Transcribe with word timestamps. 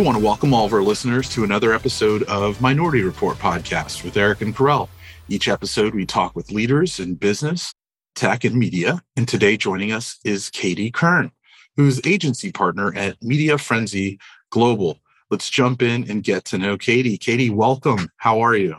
We 0.00 0.06
want 0.06 0.16
to 0.16 0.24
welcome 0.24 0.54
all 0.54 0.64
of 0.64 0.72
our 0.72 0.82
listeners 0.82 1.28
to 1.34 1.44
another 1.44 1.74
episode 1.74 2.22
of 2.22 2.58
Minority 2.62 3.02
Report 3.02 3.36
podcast 3.36 4.02
with 4.02 4.16
Eric 4.16 4.40
and 4.40 4.56
Carell. 4.56 4.88
Each 5.28 5.46
episode, 5.46 5.94
we 5.94 6.06
talk 6.06 6.34
with 6.34 6.50
leaders 6.50 6.98
in 6.98 7.16
business, 7.16 7.74
tech, 8.14 8.44
and 8.44 8.56
media. 8.56 9.02
And 9.18 9.28
today, 9.28 9.58
joining 9.58 9.92
us 9.92 10.18
is 10.24 10.48
Katie 10.48 10.90
Kern, 10.90 11.32
who's 11.76 12.00
agency 12.06 12.50
partner 12.50 12.94
at 12.96 13.22
Media 13.22 13.58
Frenzy 13.58 14.18
Global. 14.48 14.98
Let's 15.30 15.50
jump 15.50 15.82
in 15.82 16.10
and 16.10 16.22
get 16.22 16.46
to 16.46 16.56
know 16.56 16.78
Katie. 16.78 17.18
Katie, 17.18 17.50
welcome. 17.50 18.08
How 18.16 18.40
are 18.40 18.56
you? 18.56 18.76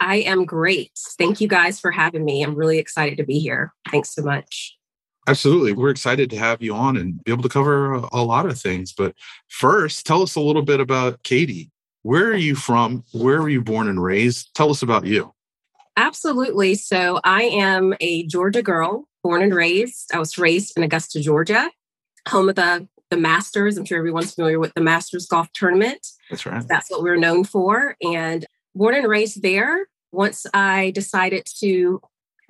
I 0.00 0.20
am 0.20 0.46
great. 0.46 0.92
Thank 1.18 1.42
you 1.42 1.48
guys 1.48 1.78
for 1.78 1.90
having 1.90 2.24
me. 2.24 2.42
I'm 2.42 2.54
really 2.54 2.78
excited 2.78 3.18
to 3.18 3.24
be 3.24 3.38
here. 3.38 3.74
Thanks 3.90 4.14
so 4.14 4.22
much. 4.22 4.77
Absolutely. 5.28 5.72
We're 5.72 5.90
excited 5.90 6.30
to 6.30 6.38
have 6.38 6.62
you 6.62 6.74
on 6.74 6.96
and 6.96 7.22
be 7.22 7.32
able 7.32 7.42
to 7.42 7.48
cover 7.48 7.92
a, 7.92 8.22
lot 8.22 8.46
of 8.46 8.58
things. 8.58 8.92
But 8.92 9.14
first, 9.48 10.06
tell 10.06 10.22
us 10.22 10.34
a 10.36 10.40
little 10.40 10.62
bit 10.62 10.80
about 10.80 11.22
Katie. 11.22 11.70
Where 12.02 12.28
are 12.28 12.36
you 12.36 12.54
from? 12.54 13.04
Where 13.12 13.42
were 13.42 13.48
you 13.50 13.60
born 13.60 13.88
and 13.88 14.02
raised? 14.02 14.54
Tell 14.54 14.70
us 14.70 14.82
about 14.82 15.04
you. 15.04 15.34
Absolutely. 15.96 16.76
So, 16.76 17.20
I 17.24 17.42
am 17.42 17.94
a 18.00 18.24
Georgia 18.26 18.62
girl, 18.62 19.06
born 19.22 19.42
and 19.42 19.54
raised. 19.54 20.10
I 20.14 20.18
was 20.18 20.38
raised 20.38 20.72
in 20.76 20.82
Augusta, 20.82 21.20
Georgia, 21.20 21.70
home 22.28 22.48
of 22.48 22.54
the, 22.54 22.88
the 23.10 23.16
Masters. 23.16 23.76
I'm 23.76 23.84
sure 23.84 23.98
everyone's 23.98 24.34
familiar 24.34 24.58
with 24.58 24.72
the 24.74 24.80
Masters 24.80 25.26
Golf 25.26 25.48
Tournament. 25.52 26.06
That's 26.30 26.46
right. 26.46 26.66
That's 26.66 26.90
what 26.90 27.02
we're 27.02 27.16
known 27.16 27.44
for. 27.44 27.96
And 28.00 28.46
born 28.74 28.94
and 28.94 29.08
raised 29.08 29.42
there. 29.42 29.88
Once 30.10 30.46
I 30.54 30.92
decided 30.92 31.46
to 31.60 32.00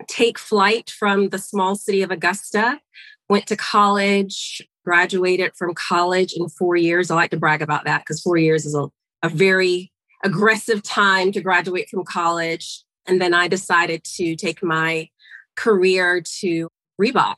take 0.07 0.38
flight 0.38 0.91
from 0.91 1.30
the 1.30 1.38
small 1.38 1.75
city 1.75 2.02
of 2.02 2.11
Augusta, 2.11 2.80
went 3.29 3.47
to 3.48 3.57
college, 3.57 4.63
graduated 4.85 5.52
from 5.57 5.74
college 5.74 6.32
in 6.35 6.49
four 6.49 6.77
years. 6.77 7.10
I 7.10 7.15
like 7.15 7.30
to 7.32 7.37
brag 7.37 7.63
about 7.63 7.85
that 7.85 8.02
because 8.02 8.23
four 8.23 8.37
years 8.37 8.65
is 8.65 8.74
a, 8.74 8.88
a 9.23 9.29
very 9.29 9.93
aggressive 10.24 10.82
time 10.82 11.32
to 11.32 11.41
graduate 11.41 11.88
from 11.88 12.04
college. 12.04 12.85
And 13.07 13.21
then 13.21 13.35
I 13.35 13.49
decided 13.49 14.04
to 14.16 14.37
take 14.37 14.63
my 14.63 15.09
career 15.57 16.23
to 16.41 16.69
Reebok. 17.01 17.37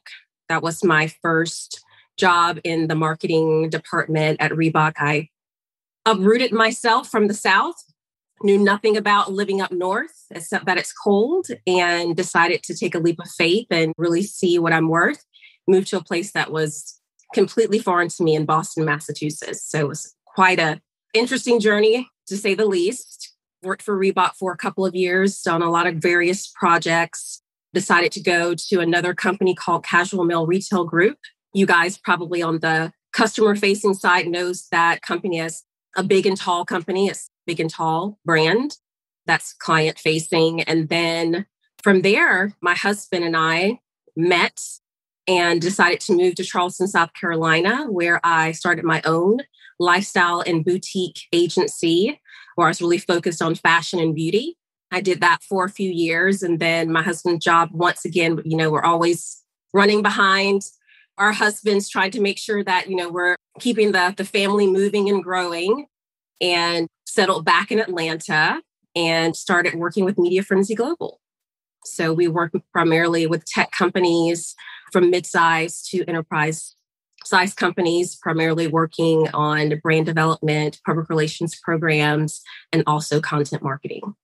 That 0.49 0.63
was 0.63 0.85
my 0.85 1.09
first 1.23 1.83
job 2.17 2.59
in 2.65 2.89
the 2.89 2.95
marketing 2.95 3.71
department 3.71 4.41
at 4.41 4.53
Reebok. 4.53 4.95
I 4.99 5.29
uprooted 6.07 6.53
myself 6.53 7.09
from 7.09 7.29
the 7.29 7.35
South 7.35 7.77
knew 8.43 8.59
nothing 8.59 8.97
about 8.97 9.33
living 9.33 9.61
up 9.61 9.73
north 9.73 10.27
except 10.31 10.67
that 10.67 10.79
it's 10.79 10.93
cold 10.93 11.47
and 11.67 12.17
decided 12.17 12.63
to 12.63 12.75
take 12.75 12.95
a 12.95 12.99
leap 12.99 13.19
of 13.21 13.31
faith 13.31 13.67
and 13.71 13.93
really 13.99 14.23
see 14.23 14.59
what 14.59 14.73
I'm 14.73 14.89
worth. 14.89 15.25
Moved 15.69 15.89
to 15.89 15.99
a 15.99 16.05
place 16.05 16.33
that 16.33 16.51
was 16.51 17.01
completely 17.35 17.79
foreign 17.79 18.09
to 18.09 18.23
me 18.23 18.35
in 18.35 18.45
Boston, 18.45 18.85
Massachusetts. 18.85 19.65
So 19.65 19.81
it 19.81 19.89
was 19.89 20.15
quite 20.27 20.59
a 20.59 20.81
interesting 21.15 21.61
journey 21.61 22.09
to 22.27 22.37
say 22.37 22.55
the 22.55 22.67
least. 22.67 23.35
Worked 23.63 23.83
for 23.83 23.99
Reebok 23.99 24.37
for 24.39 24.53
a 24.53 24.57
couple 24.57 24.87
of 24.87 24.95
years, 24.95 25.43
done 25.43 25.61
a 25.61 25.71
lot 25.71 25.87
of 25.87 25.97
various 25.97 26.51
projects. 26.59 27.43
Decided 27.73 28.11
to 28.13 28.21
go 28.21 28.55
to 28.69 28.81
another 28.81 29.15
company 29.15 29.55
called 29.55 29.85
Casual 29.85 30.25
Male 30.25 30.47
Retail 30.47 30.85
Group. 30.85 31.19
You 31.53 31.67
guys 31.67 31.99
probably 31.99 32.43
on 32.43 32.61
the 32.61 32.93
customer 33.13 33.55
facing 33.55 33.95
side 33.95 34.27
knows 34.27 34.67
that 34.73 35.03
company 35.03 35.41
as 35.41 35.63
a 35.97 36.03
big 36.03 36.27
and 36.27 36.37
tall 36.37 36.65
company. 36.65 37.07
It's 37.09 37.30
big 37.51 37.59
and 37.59 37.71
tall 37.71 38.17
brand 38.25 38.77
that's 39.27 39.53
client 39.55 39.99
facing. 39.99 40.63
And 40.63 40.89
then 40.89 41.47
from 41.83 42.03
there, 42.03 42.55
my 42.61 42.75
husband 42.75 43.25
and 43.25 43.37
I 43.37 43.81
met 44.17 44.61
and 45.27 45.61
decided 45.61 45.99
to 46.03 46.17
move 46.17 46.37
to 46.37 46.45
Charleston, 46.45 46.87
South 46.87 47.13
Carolina, 47.15 47.87
where 47.89 48.21
I 48.23 48.53
started 48.53 48.85
my 48.85 49.03
own 49.05 49.39
lifestyle 49.81 50.45
and 50.47 50.65
boutique 50.65 51.23
agency 51.33 52.21
where 52.55 52.69
I 52.69 52.71
was 52.71 52.81
really 52.81 52.99
focused 52.99 53.43
on 53.43 53.57
fashion 53.57 53.99
and 53.99 54.15
beauty. 54.15 54.57
I 54.93 55.01
did 55.01 55.21
that 55.23 55.43
for 55.43 55.65
a 55.65 55.71
few 55.71 55.91
years. 55.91 56.43
And 56.45 56.61
then 56.61 56.93
my 56.93 57.03
husband's 57.03 57.45
job, 57.45 57.71
once 57.73 58.05
again, 58.05 58.41
you 58.45 58.57
know, 58.57 58.71
we're 58.71 58.83
always 58.83 59.43
running 59.73 60.03
behind 60.03 60.63
our 61.19 61.33
husbands, 61.33 61.89
trying 61.89 62.13
to 62.13 62.21
make 62.21 62.39
sure 62.39 62.63
that, 62.63 62.89
you 62.89 62.97
know, 62.97 63.09
we're 63.09 63.37
keeping 63.59 63.93
the, 63.93 64.15
the 64.17 64.25
family 64.25 64.67
moving 64.67 65.09
and 65.09 65.23
growing. 65.25 65.87
And 66.41 66.89
settled 67.13 67.45
back 67.45 67.71
in 67.71 67.79
Atlanta 67.79 68.61
and 68.95 69.37
started 69.37 69.75
working 69.75 70.05
with 70.05 70.19
Media 70.19 70.43
Frenzy 70.43 70.75
Global. 70.75 71.21
So 71.85 72.13
we 72.13 72.29
work 72.29 72.53
primarily 72.73 73.27
with 73.27 73.45
tech 73.45 73.71
companies 73.73 74.55
from 74.93 75.11
mid-size 75.11 75.83
to 75.89 76.05
enterprise 76.07 76.75
size 77.25 77.55
companies, 77.55 78.17
primarily 78.17 78.67
working 78.67 79.29
on 79.35 79.79
brand 79.83 80.07
development, 80.07 80.81
public 80.85 81.09
relations 81.09 81.59
programs, 81.63 82.41
and 82.73 82.83
also 82.87 83.21
content 83.21 83.63
marketing. 83.63 84.15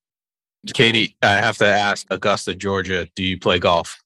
Katie, 0.74 1.16
I 1.22 1.34
have 1.34 1.58
to 1.58 1.66
ask 1.66 2.06
Augusta, 2.10 2.54
Georgia, 2.54 3.08
do 3.14 3.22
you 3.22 3.38
play 3.38 3.58
golf? 3.58 4.02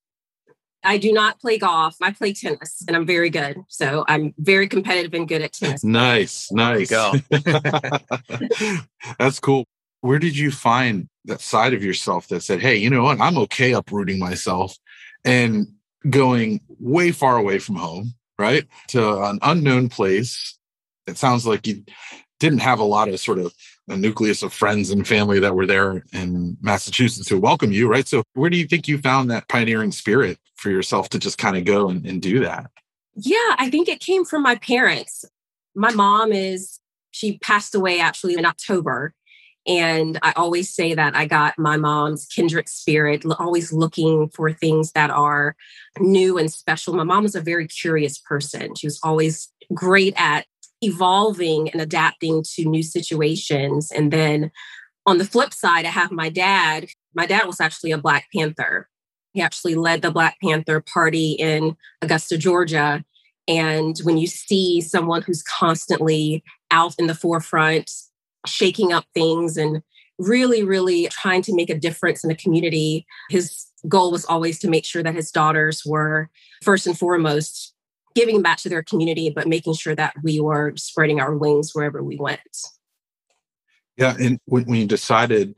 I 0.83 0.99
do 0.99 1.13
not 1.13 1.41
play 1.41 1.59
golf. 1.59 1.97
I 2.01 2.13
play 2.13 2.33
tennis 2.33 2.83
and 2.87 2.97
I'm 2.97 3.07
very 3.07 3.31
good. 3.31 3.59
So 3.69 4.05
I'm 4.09 4.35
very 4.39 4.69
competitive 4.69 5.15
and 5.15 5.29
good 5.29 5.43
at 5.43 5.53
tennis. 5.53 5.85
Nice. 5.85 6.51
Nice. 6.51 6.91
go. 6.91 7.15
That's 9.19 9.41
cool. 9.41 9.65
Where 10.01 10.19
did 10.19 10.37
you 10.37 10.51
find 10.51 11.09
that 11.27 11.41
side 11.41 11.75
of 11.75 11.85
yourself 11.85 12.29
that 12.29 12.43
said, 12.43 12.61
hey, 12.61 12.77
you 12.77 12.89
know 12.89 13.05
what? 13.05 13.21
I'm 13.21 13.37
okay 13.39 13.73
uprooting 13.73 14.19
myself 14.19 14.77
and 15.25 15.67
going 16.09 16.61
way 16.79 17.13
far 17.13 17.37
away 17.37 17.59
from 17.59 17.77
home, 17.77 18.15
right? 18.39 18.67
To 18.89 19.23
an 19.23 19.39
unknown 19.43 19.91
place. 19.91 20.59
It 21.07 21.19
sounds 21.19 21.47
like 21.47 21.67
you 21.67 21.85
didn't 22.39 22.61
have 22.61 22.79
a 22.79 22.85
lot 22.85 23.09
of 23.09 23.21
sort 23.21 23.39
of 23.39 23.53
a 23.91 23.97
nucleus 23.97 24.43
of 24.43 24.53
friends 24.53 24.91
and 24.91 25.07
family 25.07 25.41
that 25.41 25.55
were 25.55 25.67
there 25.67 26.05
in 26.13 26.57
Massachusetts 26.61 27.29
who 27.29 27.39
welcome 27.39 27.73
you, 27.73 27.89
right? 27.89 28.07
So, 28.07 28.23
where 28.35 28.51
do 28.51 28.57
you 28.57 28.67
think 28.67 28.89
you 28.89 28.99
found 28.99 29.31
that 29.31 29.49
pioneering 29.49 29.93
spirit 29.93 30.39
for 30.57 30.71
yourself 30.71 31.09
to 31.11 31.19
just 31.19 31.39
kind 31.39 31.57
of 31.57 31.65
go 31.65 31.89
and, 31.89 32.07
and 32.07 32.23
do 32.23 32.41
that? 32.41 32.71
Yeah, 33.15 33.57
I 33.59 33.69
think 33.71 33.89
it 33.89 34.01
came 34.01 34.25
from 34.25 34.43
my 34.43 34.57
parents. 34.57 35.25
My 35.75 35.91
mom 35.91 36.33
is, 36.33 36.79
she 37.11 37.39
passed 37.39 37.75
away 37.75 38.01
actually 38.01 38.35
in 38.35 38.47
October. 38.47 39.15
And 39.67 40.19
I 40.23 40.33
always 40.37 40.73
say 40.75 40.95
that 40.95 41.15
I 41.15 41.27
got 41.27 41.59
my 41.59 41.77
mom's 41.77 42.27
kindred 42.27 42.69
spirit, 42.69 43.25
always 43.39 43.73
looking 43.73 44.31
for 44.31 44.53
things 44.53 44.93
that 44.93 45.11
are 45.11 45.55
new 45.99 46.39
and 46.39 46.51
special. 46.51 46.95
My 46.95 47.05
mom 47.05 47.25
was 47.25 47.35
a 47.35 47.43
very 47.43 47.67
curious 47.67 48.19
person. 48.19 48.75
She 48.75 48.87
was 48.87 48.99
always 49.03 49.53
great 49.75 50.15
at 50.17 50.47
evolving 50.83 51.71
and 51.71 51.81
adapting 51.81 52.43
to 52.55 52.65
new 52.65 52.83
situations. 52.83 53.91
And 53.91 54.13
then 54.13 54.51
on 55.07 55.19
the 55.19 55.25
flip 55.25 55.53
side, 55.53 55.85
I 55.85 55.91
have 55.91 56.11
my 56.11 56.29
dad. 56.29 56.87
My 57.15 57.27
dad 57.27 57.47
was 57.47 57.61
actually 57.61 57.91
a 57.91 57.99
Black 57.99 58.27
Panther. 58.35 58.89
He 59.33 59.41
actually 59.41 59.75
led 59.75 60.03
the 60.03 60.11
Black 60.11 60.37
Panther 60.43 60.81
Party 60.81 61.33
in 61.33 61.77
Augusta, 62.03 62.37
Georgia. 62.37 63.05
And 63.47 63.99
when 64.03 64.19
you 64.19 64.27
see 64.27 64.81
someone 64.81 65.23
who's 65.23 65.43
constantly 65.43 66.43
out 66.71 66.95
in 66.99 67.07
the 67.07 67.15
forefront, 67.15 67.91
shaking 68.47 68.93
up 68.93 69.05
things 69.15 69.57
and 69.57 69.83
really, 70.19 70.63
really 70.63 71.09
trying 71.09 71.43
to 71.43 71.55
make 71.55 71.71
a 71.71 71.79
difference 71.79 72.23
in 72.23 72.29
the 72.29 72.35
community, 72.35 73.07
his 73.31 73.67
goal 73.89 74.13
was 74.13 74.25
always 74.27 74.59
to 74.61 74.69
make 74.69 74.85
sure 74.85 75.03
that 75.03 75.15
his 75.15 75.31
daughters 75.31 75.83
were 75.87 76.29
first 76.63 76.87
and 76.87 76.99
foremost 76.99 77.70
giving 78.15 78.43
back 78.43 78.59
to 78.59 78.69
their 78.69 78.83
community, 78.83 79.31
but 79.31 79.47
making 79.47 79.75
sure 79.75 79.95
that 79.95 80.15
we 80.23 80.41
were 80.41 80.73
spreading 80.77 81.21
our 81.21 81.37
wings 81.37 81.71
wherever 81.73 82.03
we 82.03 82.17
went. 82.17 82.41
Yeah. 83.97 84.17
And 84.19 84.39
when, 84.47 84.65
when 84.65 84.81
you 84.81 84.87
decided 84.87 85.55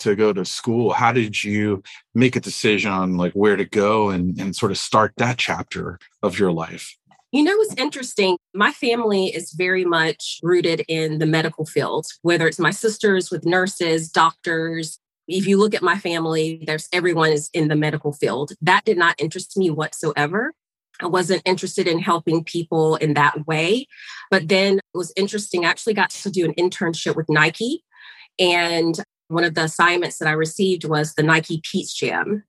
to 0.00 0.16
go 0.16 0.32
to 0.32 0.44
school, 0.44 0.92
how 0.92 1.12
did 1.12 1.42
you 1.44 1.82
make 2.14 2.36
a 2.36 2.40
decision 2.40 2.90
on 2.90 3.16
like 3.16 3.32
where 3.32 3.56
to 3.56 3.64
go 3.64 4.10
and, 4.10 4.38
and 4.40 4.56
sort 4.56 4.72
of 4.72 4.78
start 4.78 5.12
that 5.16 5.38
chapter 5.38 5.98
of 6.22 6.38
your 6.38 6.52
life? 6.52 6.96
You 7.32 7.44
know, 7.44 7.54
it's 7.58 7.74
interesting. 7.76 8.38
My 8.54 8.72
family 8.72 9.26
is 9.26 9.52
very 9.52 9.84
much 9.84 10.40
rooted 10.42 10.84
in 10.88 11.18
the 11.18 11.26
medical 11.26 11.64
field, 11.64 12.06
whether 12.22 12.48
it's 12.48 12.58
my 12.58 12.72
sisters 12.72 13.30
with 13.30 13.44
nurses, 13.44 14.08
doctors. 14.08 14.98
If 15.28 15.46
you 15.46 15.56
look 15.56 15.74
at 15.74 15.82
my 15.82 15.96
family, 15.96 16.64
there's 16.66 16.88
everyone 16.92 17.30
is 17.30 17.48
in 17.52 17.68
the 17.68 17.76
medical 17.76 18.12
field. 18.12 18.52
That 18.60 18.84
did 18.84 18.98
not 18.98 19.14
interest 19.20 19.56
me 19.56 19.70
whatsoever. 19.70 20.54
I 21.02 21.06
wasn't 21.06 21.42
interested 21.44 21.86
in 21.86 21.98
helping 21.98 22.44
people 22.44 22.96
in 22.96 23.14
that 23.14 23.46
way. 23.46 23.86
But 24.30 24.48
then 24.48 24.78
it 24.78 24.98
was 24.98 25.12
interesting. 25.16 25.64
I 25.64 25.68
actually 25.70 25.94
got 25.94 26.10
to 26.10 26.30
do 26.30 26.44
an 26.44 26.54
internship 26.54 27.16
with 27.16 27.28
Nike. 27.28 27.84
And 28.38 28.98
one 29.28 29.44
of 29.44 29.54
the 29.54 29.64
assignments 29.64 30.18
that 30.18 30.28
I 30.28 30.32
received 30.32 30.84
was 30.84 31.14
the 31.14 31.22
Nike 31.22 31.60
Peach 31.64 31.96
Jam. 31.96 32.44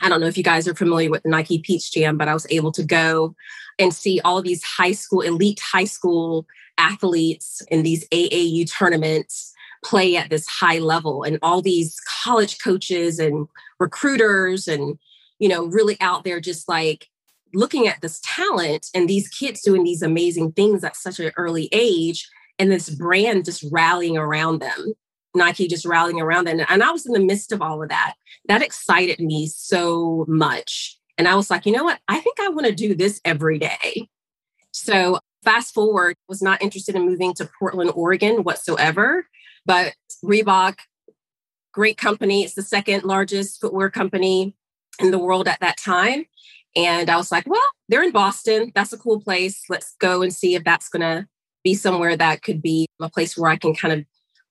I 0.00 0.08
don't 0.08 0.20
know 0.20 0.26
if 0.26 0.38
you 0.38 0.44
guys 0.44 0.66
are 0.66 0.74
familiar 0.74 1.10
with 1.10 1.22
the 1.22 1.28
Nike 1.28 1.58
Peach 1.58 1.92
Jam, 1.92 2.16
but 2.16 2.28
I 2.28 2.34
was 2.34 2.46
able 2.50 2.72
to 2.72 2.82
go 2.82 3.34
and 3.78 3.94
see 3.94 4.20
all 4.24 4.42
these 4.42 4.62
high 4.64 4.92
school, 4.92 5.20
elite 5.20 5.60
high 5.60 5.84
school 5.84 6.46
athletes 6.78 7.62
in 7.70 7.82
these 7.82 8.08
AAU 8.08 8.70
tournaments 8.70 9.52
play 9.84 10.16
at 10.16 10.30
this 10.30 10.46
high 10.46 10.78
level 10.78 11.22
and 11.22 11.38
all 11.42 11.60
these 11.60 11.96
college 12.24 12.62
coaches 12.62 13.18
and 13.18 13.48
recruiters 13.80 14.68
and 14.68 14.98
you 15.38 15.48
know 15.48 15.66
really 15.66 16.00
out 16.00 16.24
there 16.24 16.40
just 16.40 16.68
like 16.68 17.08
looking 17.54 17.86
at 17.86 18.00
this 18.00 18.20
talent 18.24 18.88
and 18.94 19.08
these 19.08 19.28
kids 19.28 19.62
doing 19.62 19.84
these 19.84 20.02
amazing 20.02 20.52
things 20.52 20.84
at 20.84 20.96
such 20.96 21.20
an 21.20 21.32
early 21.36 21.68
age 21.72 22.28
and 22.58 22.70
this 22.70 22.90
brand 22.90 23.44
just 23.44 23.64
rallying 23.70 24.16
around 24.16 24.60
them. 24.60 24.94
Nike 25.34 25.66
just 25.66 25.86
rallying 25.86 26.20
around 26.20 26.46
them. 26.46 26.60
And 26.68 26.82
I 26.82 26.90
was 26.90 27.06
in 27.06 27.12
the 27.12 27.20
midst 27.20 27.52
of 27.52 27.62
all 27.62 27.82
of 27.82 27.88
that. 27.88 28.14
That 28.48 28.62
excited 28.62 29.18
me 29.20 29.46
so 29.46 30.24
much. 30.28 30.98
And 31.16 31.26
I 31.26 31.34
was 31.34 31.50
like, 31.50 31.66
you 31.66 31.72
know 31.72 31.84
what? 31.84 32.00
I 32.08 32.20
think 32.20 32.38
I 32.40 32.48
want 32.50 32.66
to 32.66 32.74
do 32.74 32.94
this 32.94 33.20
every 33.24 33.58
day. 33.58 34.08
So 34.72 35.20
fast 35.42 35.74
forward, 35.74 36.16
was 36.28 36.42
not 36.42 36.62
interested 36.62 36.94
in 36.94 37.06
moving 37.06 37.34
to 37.34 37.50
Portland, 37.58 37.92
Oregon 37.94 38.44
whatsoever. 38.44 39.26
But 39.64 39.94
Reebok, 40.24 40.78
great 41.72 41.96
company. 41.96 42.44
It's 42.44 42.54
the 42.54 42.62
second 42.62 43.04
largest 43.04 43.60
footwear 43.60 43.90
company 43.90 44.54
in 44.98 45.10
the 45.10 45.18
world 45.18 45.48
at 45.48 45.60
that 45.60 45.78
time. 45.78 46.26
And 46.74 47.10
I 47.10 47.16
was 47.16 47.30
like, 47.30 47.46
well, 47.46 47.60
they're 47.88 48.02
in 48.02 48.12
Boston. 48.12 48.72
That's 48.74 48.92
a 48.92 48.98
cool 48.98 49.20
place. 49.20 49.62
Let's 49.68 49.94
go 49.98 50.22
and 50.22 50.32
see 50.32 50.54
if 50.54 50.64
that's 50.64 50.88
going 50.88 51.02
to 51.02 51.26
be 51.64 51.74
somewhere 51.74 52.16
that 52.16 52.42
could 52.42 52.62
be 52.62 52.86
a 53.00 53.10
place 53.10 53.36
where 53.36 53.50
I 53.50 53.56
can 53.56 53.74
kind 53.74 53.94
of 53.94 54.04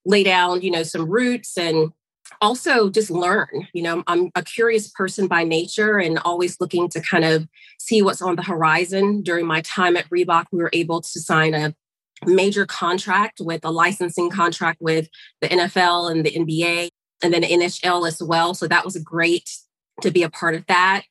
lay 0.05 0.23
down, 0.23 0.61
you 0.61 0.71
know, 0.71 0.83
some 0.83 1.09
roots 1.09 1.57
and 1.57 1.91
also 2.39 2.89
just 2.89 3.11
learn. 3.11 3.67
You 3.73 3.83
know, 3.83 4.03
I'm 4.07 4.31
a 4.35 4.43
curious 4.43 4.89
person 4.89 5.27
by 5.27 5.43
nature 5.43 5.97
and 5.97 6.19
always 6.19 6.59
looking 6.59 6.87
to 6.89 7.01
kind 7.01 7.25
of 7.25 7.47
see 7.79 8.01
what's 8.01 8.21
on 8.21 8.35
the 8.35 8.43
horizon. 8.43 9.21
During 9.23 9.45
my 9.45 9.61
time 9.61 9.97
at 9.97 10.09
Reebok, 10.09 10.45
we 10.51 10.59
were 10.59 10.69
able 10.73 11.01
to 11.01 11.19
sign 11.19 11.53
a 11.53 11.75
major 12.25 12.65
contract 12.65 13.39
with 13.41 13.65
a 13.65 13.71
licensing 13.71 14.29
contract 14.29 14.79
with 14.81 15.09
the 15.41 15.47
NFL 15.49 16.11
and 16.11 16.25
the 16.25 16.31
NBA 16.31 16.89
and 17.23 17.33
then 17.33 17.41
the 17.41 17.47
NHL 17.47 18.07
as 18.07 18.21
well. 18.21 18.53
So 18.53 18.67
that 18.67 18.85
was 18.85 18.97
great 18.97 19.49
to 20.01 20.11
be 20.11 20.23
a 20.23 20.29
part 20.29 20.55
of 20.55 20.65
that. 20.67 21.03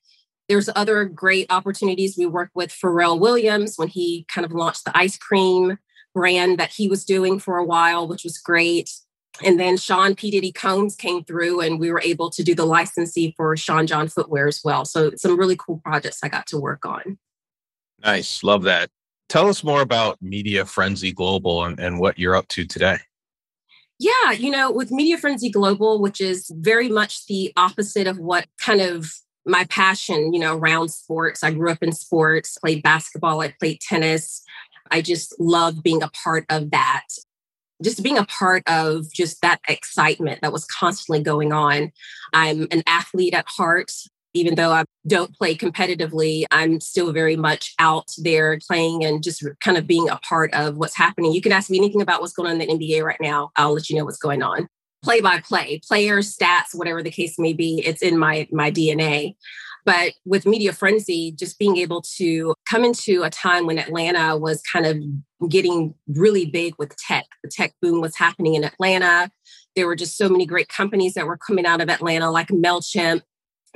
There's 0.50 0.68
other 0.74 1.04
great 1.04 1.46
opportunities. 1.48 2.18
We 2.18 2.26
worked 2.26 2.56
with 2.56 2.72
Pharrell 2.72 3.20
Williams 3.20 3.76
when 3.76 3.86
he 3.86 4.26
kind 4.26 4.44
of 4.44 4.50
launched 4.50 4.84
the 4.84 4.98
ice 4.98 5.16
cream 5.16 5.78
brand 6.12 6.58
that 6.58 6.72
he 6.72 6.88
was 6.88 7.04
doing 7.04 7.38
for 7.38 7.56
a 7.56 7.64
while, 7.64 8.08
which 8.08 8.24
was 8.24 8.36
great. 8.36 8.90
And 9.44 9.60
then 9.60 9.76
Sean 9.76 10.16
P. 10.16 10.28
Diddy 10.28 10.50
Combs 10.50 10.96
came 10.96 11.22
through 11.22 11.60
and 11.60 11.78
we 11.78 11.92
were 11.92 12.02
able 12.04 12.30
to 12.30 12.42
do 12.42 12.56
the 12.56 12.66
licensing 12.66 13.32
for 13.36 13.56
Sean 13.56 13.86
John 13.86 14.08
Footwear 14.08 14.48
as 14.48 14.60
well. 14.64 14.84
So 14.84 15.12
some 15.14 15.38
really 15.38 15.54
cool 15.54 15.80
projects 15.84 16.18
I 16.24 16.28
got 16.28 16.48
to 16.48 16.58
work 16.58 16.84
on. 16.84 17.16
Nice. 18.04 18.42
Love 18.42 18.64
that. 18.64 18.90
Tell 19.28 19.48
us 19.48 19.62
more 19.62 19.82
about 19.82 20.20
Media 20.20 20.66
Frenzy 20.66 21.12
Global 21.12 21.62
and, 21.62 21.78
and 21.78 22.00
what 22.00 22.18
you're 22.18 22.34
up 22.34 22.48
to 22.48 22.66
today. 22.66 22.98
Yeah, 24.00 24.32
you 24.32 24.50
know, 24.50 24.72
with 24.72 24.90
Media 24.90 25.16
Frenzy 25.16 25.48
Global, 25.48 26.00
which 26.00 26.20
is 26.20 26.50
very 26.52 26.88
much 26.88 27.26
the 27.26 27.52
opposite 27.56 28.08
of 28.08 28.18
what 28.18 28.46
kind 28.58 28.80
of 28.80 29.12
my 29.46 29.64
passion, 29.64 30.32
you 30.32 30.40
know, 30.40 30.56
around 30.56 30.90
sports. 30.90 31.42
I 31.42 31.52
grew 31.52 31.70
up 31.70 31.82
in 31.82 31.92
sports, 31.92 32.58
played 32.58 32.82
basketball, 32.82 33.40
I 33.40 33.54
played 33.58 33.80
tennis. 33.80 34.42
I 34.90 35.02
just 35.02 35.38
love 35.38 35.82
being 35.82 36.02
a 36.02 36.10
part 36.24 36.44
of 36.48 36.70
that. 36.72 37.06
Just 37.82 38.02
being 38.02 38.18
a 38.18 38.26
part 38.26 38.62
of 38.68 39.10
just 39.12 39.40
that 39.40 39.60
excitement 39.68 40.40
that 40.42 40.52
was 40.52 40.66
constantly 40.66 41.22
going 41.22 41.52
on. 41.52 41.92
I'm 42.32 42.66
an 42.70 42.82
athlete 42.86 43.34
at 43.34 43.46
heart. 43.48 43.92
Even 44.32 44.54
though 44.54 44.70
I 44.70 44.84
don't 45.08 45.34
play 45.34 45.56
competitively, 45.56 46.44
I'm 46.52 46.78
still 46.78 47.12
very 47.12 47.34
much 47.34 47.74
out 47.80 48.12
there 48.18 48.60
playing 48.64 49.04
and 49.04 49.24
just 49.24 49.44
kind 49.58 49.76
of 49.76 49.88
being 49.88 50.08
a 50.08 50.18
part 50.18 50.54
of 50.54 50.76
what's 50.76 50.96
happening. 50.96 51.32
You 51.32 51.40
can 51.40 51.50
ask 51.50 51.68
me 51.68 51.78
anything 51.78 52.00
about 52.00 52.20
what's 52.20 52.32
going 52.32 52.48
on 52.48 52.60
in 52.60 52.78
the 52.78 52.86
NBA 52.86 53.02
right 53.02 53.20
now. 53.20 53.50
I'll 53.56 53.72
let 53.72 53.90
you 53.90 53.96
know 53.96 54.04
what's 54.04 54.18
going 54.18 54.40
on 54.40 54.68
play 55.02 55.20
by 55.20 55.40
play, 55.40 55.80
players, 55.86 56.36
stats, 56.36 56.74
whatever 56.74 57.02
the 57.02 57.10
case 57.10 57.38
may 57.38 57.52
be. 57.52 57.82
It's 57.84 58.02
in 58.02 58.18
my 58.18 58.48
my 58.50 58.70
DNA. 58.70 59.34
But 59.84 60.12
with 60.26 60.46
Media 60.46 60.72
Frenzy, 60.72 61.32
just 61.32 61.58
being 61.58 61.78
able 61.78 62.02
to 62.18 62.54
come 62.68 62.84
into 62.84 63.22
a 63.22 63.30
time 63.30 63.66
when 63.66 63.78
Atlanta 63.78 64.36
was 64.36 64.62
kind 64.62 64.86
of 64.86 65.50
getting 65.50 65.94
really 66.06 66.44
big 66.46 66.74
with 66.78 66.94
tech, 66.96 67.24
the 67.42 67.50
tech 67.50 67.72
boom 67.80 68.00
was 68.00 68.16
happening 68.16 68.54
in 68.54 68.64
Atlanta. 68.64 69.30
There 69.76 69.86
were 69.86 69.96
just 69.96 70.18
so 70.18 70.28
many 70.28 70.44
great 70.44 70.68
companies 70.68 71.14
that 71.14 71.26
were 71.26 71.38
coming 71.38 71.64
out 71.64 71.80
of 71.80 71.88
Atlanta, 71.88 72.30
like 72.30 72.48
MailChimp. 72.48 73.22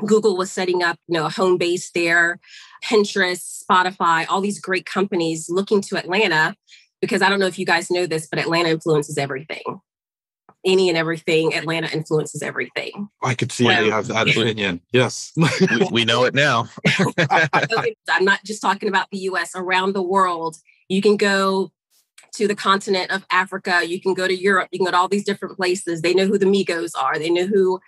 Google 0.06 0.36
was 0.36 0.50
setting 0.50 0.82
up, 0.82 0.98
you 1.06 1.14
know, 1.14 1.24
a 1.24 1.30
home 1.30 1.56
base 1.56 1.90
there, 1.92 2.40
Pinterest, 2.84 3.62
Spotify, 3.62 4.26
all 4.28 4.40
these 4.40 4.60
great 4.60 4.84
companies 4.84 5.46
looking 5.48 5.80
to 5.82 5.96
Atlanta 5.96 6.54
because 7.00 7.22
I 7.22 7.28
don't 7.28 7.38
know 7.38 7.46
if 7.46 7.58
you 7.58 7.66
guys 7.66 7.90
know 7.90 8.06
this, 8.06 8.26
but 8.26 8.40
Atlanta 8.40 8.70
influences 8.70 9.18
everything 9.18 9.62
any 10.64 10.88
and 10.88 10.98
everything. 10.98 11.54
Atlanta 11.54 11.90
influences 11.92 12.42
everything. 12.42 13.08
I 13.22 13.34
could 13.34 13.52
see 13.52 13.64
well, 13.64 13.84
you 13.84 13.90
have 13.90 14.06
that 14.08 14.28
opinion. 14.28 14.80
Yes. 14.92 15.32
we, 15.36 15.88
we, 15.90 16.04
know 16.04 16.24
it 16.24 16.34
now. 16.34 16.68
I'm 17.18 18.24
not 18.24 18.44
just 18.44 18.62
talking 18.62 18.88
about 18.88 19.08
the 19.10 19.18
US, 19.18 19.52
around 19.54 19.94
the 19.94 20.02
world. 20.02 20.56
You 20.88 21.02
can 21.02 21.16
go 21.16 21.72
to 22.34 22.48
the 22.48 22.54
continent 22.54 23.10
of 23.12 23.24
Africa, 23.30 23.82
you 23.86 24.00
can 24.00 24.12
go 24.12 24.26
to 24.26 24.34
Europe, 24.34 24.68
you 24.72 24.78
can 24.78 24.86
go 24.86 24.90
to 24.90 24.96
all 24.96 25.08
these 25.08 25.24
different 25.24 25.56
places. 25.56 26.02
They 26.02 26.14
know 26.14 26.26
who 26.26 26.38
the 26.38 26.46
Migos 26.46 26.90
are, 27.00 27.18
they 27.18 27.30
know 27.30 27.46
who 27.46 27.80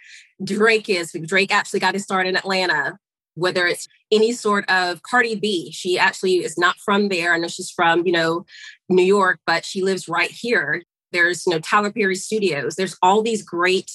Drake 0.42 0.88
is. 0.88 1.12
Drake 1.26 1.52
actually 1.52 1.80
got 1.80 1.94
his 1.94 2.04
start 2.04 2.26
in 2.26 2.36
Atlanta. 2.36 2.98
Whether 3.34 3.66
it's 3.66 3.86
any 4.10 4.32
sort 4.32 4.68
of 4.70 5.02
Cardi 5.02 5.34
B, 5.34 5.70
she 5.70 5.98
actually 5.98 6.36
is 6.36 6.56
not 6.56 6.76
from 6.78 7.10
there. 7.10 7.34
I 7.34 7.38
know 7.38 7.48
she's 7.48 7.70
from, 7.70 8.06
you 8.06 8.12
know, 8.12 8.46
New 8.88 9.02
York, 9.02 9.40
but 9.46 9.64
she 9.64 9.82
lives 9.82 10.08
right 10.08 10.30
here. 10.30 10.84
There's, 11.12 11.46
you 11.46 11.52
know, 11.52 11.60
Tyler 11.60 11.92
Perry 11.92 12.16
Studios. 12.16 12.76
There's 12.76 12.96
all 13.02 13.22
these 13.22 13.42
great 13.42 13.90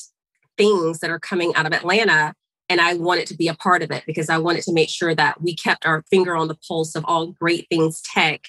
things 0.57 0.99
that 0.99 1.09
are 1.09 1.19
coming 1.19 1.53
out 1.55 1.65
of 1.65 1.73
Atlanta. 1.73 2.33
And 2.69 2.79
I 2.79 2.93
wanted 2.93 3.27
to 3.27 3.35
be 3.35 3.47
a 3.47 3.53
part 3.53 3.83
of 3.83 3.91
it 3.91 4.03
because 4.05 4.29
I 4.29 4.37
wanted 4.37 4.63
to 4.63 4.73
make 4.73 4.89
sure 4.89 5.13
that 5.15 5.41
we 5.41 5.55
kept 5.55 5.85
our 5.85 6.03
finger 6.09 6.35
on 6.35 6.47
the 6.47 6.57
pulse 6.67 6.95
of 6.95 7.03
all 7.05 7.27
great 7.27 7.67
things 7.69 8.01
tech 8.01 8.45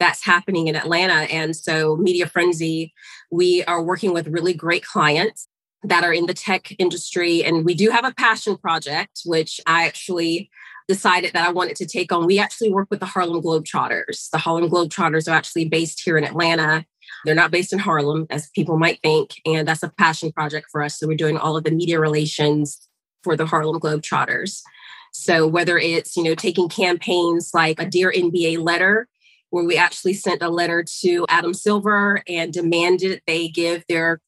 that's 0.00 0.24
happening 0.24 0.66
in 0.66 0.74
Atlanta. 0.74 1.32
And 1.32 1.54
so, 1.54 1.96
Media 1.96 2.26
Frenzy, 2.26 2.92
we 3.30 3.62
are 3.64 3.82
working 3.82 4.12
with 4.12 4.26
really 4.26 4.54
great 4.54 4.84
clients 4.84 5.46
that 5.84 6.04
are 6.04 6.12
in 6.12 6.26
the 6.26 6.34
tech 6.34 6.74
industry. 6.78 7.44
And 7.44 7.64
we 7.64 7.74
do 7.74 7.90
have 7.90 8.04
a 8.04 8.14
passion 8.14 8.56
project, 8.56 9.20
which 9.24 9.60
I 9.66 9.86
actually 9.86 10.50
decided 10.88 11.32
that 11.34 11.46
I 11.46 11.52
wanted 11.52 11.76
to 11.76 11.86
take 11.86 12.10
on. 12.10 12.26
We 12.26 12.38
actually 12.38 12.72
work 12.72 12.88
with 12.90 13.00
the 13.00 13.06
Harlem 13.06 13.42
Globetrotters. 13.42 14.30
The 14.30 14.38
Harlem 14.38 14.68
Globetrotters 14.68 15.28
are 15.28 15.36
actually 15.36 15.68
based 15.68 16.00
here 16.04 16.18
in 16.18 16.24
Atlanta. 16.24 16.84
They're 17.24 17.34
not 17.34 17.50
based 17.50 17.72
in 17.72 17.78
Harlem, 17.78 18.26
as 18.30 18.50
people 18.50 18.78
might 18.78 19.00
think. 19.02 19.30
And 19.44 19.66
that's 19.66 19.82
a 19.82 19.92
passion 19.98 20.32
project 20.32 20.68
for 20.70 20.82
us. 20.82 20.98
So 20.98 21.06
we're 21.06 21.16
doing 21.16 21.36
all 21.36 21.56
of 21.56 21.64
the 21.64 21.70
media 21.70 22.00
relations 22.00 22.88
for 23.22 23.36
the 23.36 23.46
Harlem 23.46 23.80
Globetrotters. 23.80 24.62
So 25.12 25.46
whether 25.46 25.76
it's, 25.78 26.16
you 26.16 26.22
know, 26.22 26.34
taking 26.34 26.68
campaigns 26.68 27.50
like 27.52 27.80
a 27.80 27.86
Dear 27.86 28.12
NBA 28.12 28.62
letter, 28.62 29.08
where 29.50 29.64
we 29.64 29.76
actually 29.76 30.14
sent 30.14 30.42
a 30.42 30.48
letter 30.48 30.84
to 31.02 31.26
Adam 31.28 31.52
Silver 31.52 32.22
and 32.28 32.52
demanded 32.52 33.20
they 33.26 33.48
give 33.48 33.84
their 33.88 34.20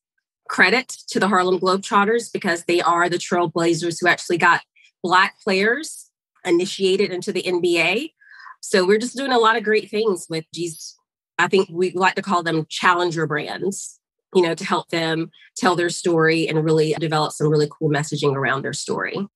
credit 0.49 0.89
to 1.09 1.21
the 1.21 1.29
Harlem 1.29 1.61
Globetrotters 1.61 2.31
because 2.33 2.65
they 2.65 2.81
are 2.81 3.09
the 3.09 3.17
trailblazers 3.17 3.99
who 4.01 4.09
actually 4.09 4.39
got 4.39 4.63
Black 5.03 5.41
players 5.43 6.11
initiated 6.45 7.13
into 7.13 7.33
the 7.33 7.43
NBA. 7.43 8.13
So 8.61 8.85
we're 8.87 8.99
just 8.99 9.17
doing 9.17 9.33
a 9.33 9.39
lot 9.39 9.57
of 9.57 9.63
great 9.63 9.91
things 9.91 10.27
with 10.29 10.45
these 10.53 10.97
I 11.39 11.49
think 11.49 11.69
we 11.71 11.93
like 11.93 12.15
to 12.17 12.23
call 12.23 12.43
them 12.43 12.67
challenger 12.69 13.27
brands, 13.27 13.99
you 14.35 14.43
know, 14.43 14.55
to 14.55 14.65
help 14.65 14.89
them 14.89 15.31
tell 15.57 15.77
their 15.77 15.91
story 15.91 16.49
and 16.49 16.65
really 16.65 16.95
develop 16.95 17.33
some 17.33 17.49
really 17.49 17.69
cool 17.71 17.91
messaging 17.91 18.35
around 18.35 18.63
their 18.63 18.73
story. 18.73 19.27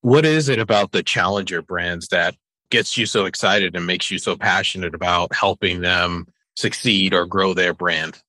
What 0.00 0.24
is 0.24 0.48
it 0.48 0.58
about 0.58 0.92
the 0.92 1.02
challenger 1.02 1.62
brands 1.62 2.08
that 2.08 2.34
gets 2.70 2.96
you 2.96 3.06
so 3.06 3.26
excited 3.26 3.76
and 3.76 3.86
makes 3.86 4.10
you 4.10 4.18
so 4.18 4.36
passionate 4.36 4.94
about 4.94 5.34
helping 5.34 5.82
them 5.82 6.26
succeed 6.56 7.14
or 7.14 7.26
grow 7.26 7.54
their 7.54 7.74
brand? 7.74 8.20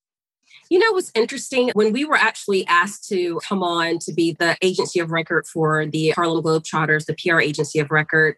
You 0.69 0.79
know 0.79 0.91
what's 0.91 1.11
interesting? 1.13 1.71
When 1.73 1.93
we 1.93 2.05
were 2.05 2.15
actually 2.15 2.65
asked 2.67 3.07
to 3.09 3.39
come 3.47 3.63
on 3.63 3.99
to 3.99 4.13
be 4.13 4.33
the 4.33 4.57
agency 4.61 4.99
of 4.99 5.11
record 5.11 5.45
for 5.45 5.85
the 5.85 6.11
Harlem 6.11 6.43
Globetrotters, 6.43 7.05
the 7.05 7.15
PR 7.15 7.39
agency 7.39 7.79
of 7.79 7.91
record, 7.91 8.37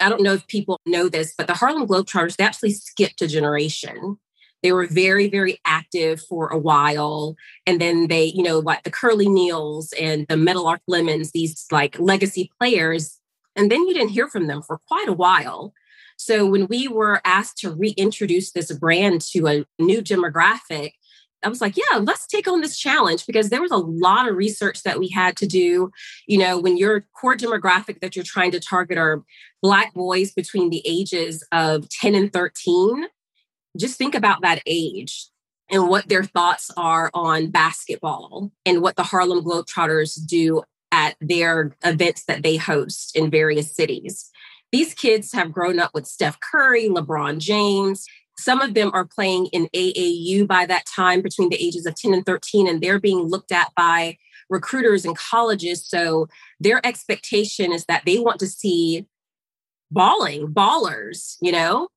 I 0.00 0.08
don't 0.08 0.22
know 0.22 0.32
if 0.32 0.46
people 0.46 0.80
know 0.86 1.08
this, 1.08 1.34
but 1.36 1.46
the 1.46 1.54
Harlem 1.54 1.86
Globetrotters, 1.86 2.36
they 2.36 2.44
actually 2.44 2.72
skipped 2.72 3.22
a 3.22 3.26
generation. 3.26 4.18
They 4.64 4.72
were 4.72 4.86
very, 4.86 5.28
very 5.28 5.60
active 5.66 6.22
for 6.22 6.48
a 6.48 6.58
while. 6.58 7.36
And 7.66 7.80
then 7.80 8.08
they, 8.08 8.24
you 8.24 8.42
know, 8.42 8.60
what 8.60 8.82
the 8.82 8.90
Curly 8.90 9.26
Neals 9.26 9.92
and 10.00 10.26
the 10.26 10.38
Meadowlark 10.38 10.80
Lemons, 10.88 11.32
these 11.32 11.66
like 11.70 12.00
legacy 12.00 12.50
players. 12.58 13.20
And 13.54 13.70
then 13.70 13.86
you 13.86 13.92
didn't 13.92 14.08
hear 14.08 14.26
from 14.26 14.46
them 14.46 14.62
for 14.62 14.80
quite 14.88 15.06
a 15.06 15.12
while. 15.12 15.74
So 16.16 16.46
when 16.46 16.66
we 16.66 16.88
were 16.88 17.20
asked 17.26 17.58
to 17.58 17.74
reintroduce 17.74 18.52
this 18.52 18.72
brand 18.72 19.20
to 19.32 19.46
a 19.48 19.66
new 19.78 20.00
demographic, 20.00 20.92
I 21.42 21.48
was 21.48 21.60
like, 21.60 21.76
yeah, 21.76 21.98
let's 21.98 22.26
take 22.26 22.48
on 22.48 22.62
this 22.62 22.78
challenge 22.78 23.26
because 23.26 23.50
there 23.50 23.60
was 23.60 23.70
a 23.70 23.76
lot 23.76 24.26
of 24.26 24.34
research 24.34 24.82
that 24.84 24.98
we 24.98 25.08
had 25.08 25.36
to 25.36 25.46
do. 25.46 25.90
You 26.26 26.38
know, 26.38 26.58
when 26.58 26.78
your 26.78 27.04
core 27.20 27.36
demographic 27.36 28.00
that 28.00 28.16
you're 28.16 28.24
trying 28.24 28.52
to 28.52 28.60
target 28.60 28.96
are 28.96 29.22
Black 29.62 29.92
boys 29.92 30.32
between 30.32 30.70
the 30.70 30.82
ages 30.86 31.46
of 31.52 31.86
10 31.90 32.14
and 32.14 32.32
13, 32.32 33.08
just 33.78 33.98
think 33.98 34.14
about 34.14 34.42
that 34.42 34.62
age 34.66 35.28
and 35.70 35.88
what 35.88 36.08
their 36.08 36.24
thoughts 36.24 36.70
are 36.76 37.10
on 37.14 37.50
basketball 37.50 38.52
and 38.66 38.82
what 38.82 38.96
the 38.96 39.02
Harlem 39.02 39.44
Globetrotters 39.44 40.18
do 40.26 40.62
at 40.92 41.16
their 41.20 41.74
events 41.84 42.24
that 42.26 42.42
they 42.42 42.56
host 42.56 43.16
in 43.16 43.30
various 43.30 43.74
cities. 43.74 44.30
These 44.70 44.94
kids 44.94 45.32
have 45.32 45.52
grown 45.52 45.78
up 45.78 45.90
with 45.94 46.06
Steph 46.06 46.38
Curry, 46.40 46.88
LeBron 46.88 47.38
James. 47.38 48.06
some 48.36 48.60
of 48.60 48.74
them 48.74 48.90
are 48.92 49.04
playing 49.04 49.46
in 49.52 49.68
AAU 49.68 50.44
by 50.44 50.66
that 50.66 50.84
time 50.86 51.22
between 51.22 51.50
the 51.50 51.64
ages 51.64 51.86
of 51.86 51.94
10 51.94 52.12
and 52.12 52.26
13, 52.26 52.66
and 52.66 52.80
they're 52.80 52.98
being 52.98 53.20
looked 53.20 53.52
at 53.52 53.70
by 53.76 54.18
recruiters 54.50 55.04
and 55.04 55.16
colleges. 55.16 55.86
So 55.86 56.26
their 56.58 56.84
expectation 56.84 57.72
is 57.72 57.84
that 57.84 58.02
they 58.04 58.18
want 58.18 58.40
to 58.40 58.48
see 58.48 59.06
balling, 59.90 60.48
ballers, 60.48 61.36
you 61.40 61.52
know? 61.52 61.88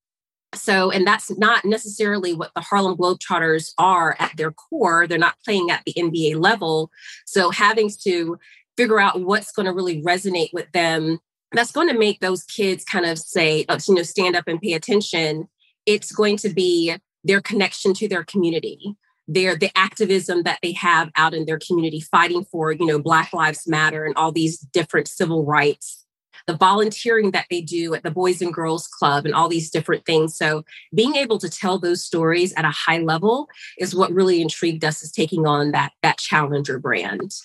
So, 0.55 0.91
and 0.91 1.05
that's 1.05 1.35
not 1.37 1.65
necessarily 1.65 2.33
what 2.33 2.51
the 2.55 2.61
Harlem 2.61 2.97
Globetrotters 2.97 3.73
are 3.77 4.15
at 4.19 4.35
their 4.37 4.51
core. 4.51 5.05
They're 5.05 5.17
not 5.17 5.39
playing 5.43 5.69
at 5.69 5.83
the 5.85 5.93
NBA 5.93 6.39
level. 6.39 6.89
So, 7.25 7.49
having 7.49 7.91
to 8.03 8.39
figure 8.77 8.99
out 8.99 9.21
what's 9.21 9.51
going 9.51 9.65
to 9.65 9.73
really 9.73 10.01
resonate 10.01 10.53
with 10.53 10.71
them, 10.71 11.19
that's 11.51 11.71
going 11.71 11.89
to 11.89 11.97
make 11.97 12.21
those 12.21 12.43
kids 12.43 12.85
kind 12.85 13.05
of 13.05 13.17
say, 13.17 13.65
uh, 13.67 13.79
you 13.87 13.95
know, 13.95 14.03
stand 14.03 14.35
up 14.35 14.47
and 14.47 14.61
pay 14.61 14.73
attention. 14.73 15.49
It's 15.85 16.11
going 16.11 16.37
to 16.37 16.49
be 16.49 16.95
their 17.23 17.41
connection 17.41 17.93
to 17.95 18.07
their 18.07 18.23
community 18.23 18.95
their 19.27 19.57
the 19.57 19.69
activism 19.77 20.43
that 20.43 20.59
they 20.63 20.71
have 20.71 21.09
out 21.15 21.33
in 21.33 21.45
their 21.45 21.59
community 21.59 21.99
fighting 21.99 22.45
for 22.45 22.71
you 22.71 22.85
know 22.85 22.99
black 22.99 23.33
lives 23.33 23.67
matter 23.67 24.05
and 24.05 24.15
all 24.15 24.31
these 24.31 24.57
different 24.57 25.07
civil 25.07 25.43
rights 25.43 26.05
the 26.47 26.55
volunteering 26.55 27.31
that 27.31 27.45
they 27.51 27.61
do 27.61 27.93
at 27.93 28.03
the 28.03 28.11
boys 28.11 28.41
and 28.41 28.53
girls 28.53 28.87
club 28.87 29.25
and 29.25 29.35
all 29.35 29.49
these 29.49 29.69
different 29.69 30.05
things. 30.05 30.35
So 30.35 30.63
being 30.95 31.15
able 31.15 31.37
to 31.39 31.49
tell 31.49 31.77
those 31.77 32.03
stories 32.03 32.53
at 32.53 32.65
a 32.65 32.71
high 32.71 32.99
level 32.99 33.49
is 33.77 33.93
what 33.93 34.11
really 34.11 34.41
intrigued 34.41 34.83
us 34.83 35.03
is 35.03 35.11
taking 35.11 35.45
on 35.45 35.71
that 35.71 35.91
that 36.01 36.17
challenger 36.17 36.79
brand. 36.79 37.35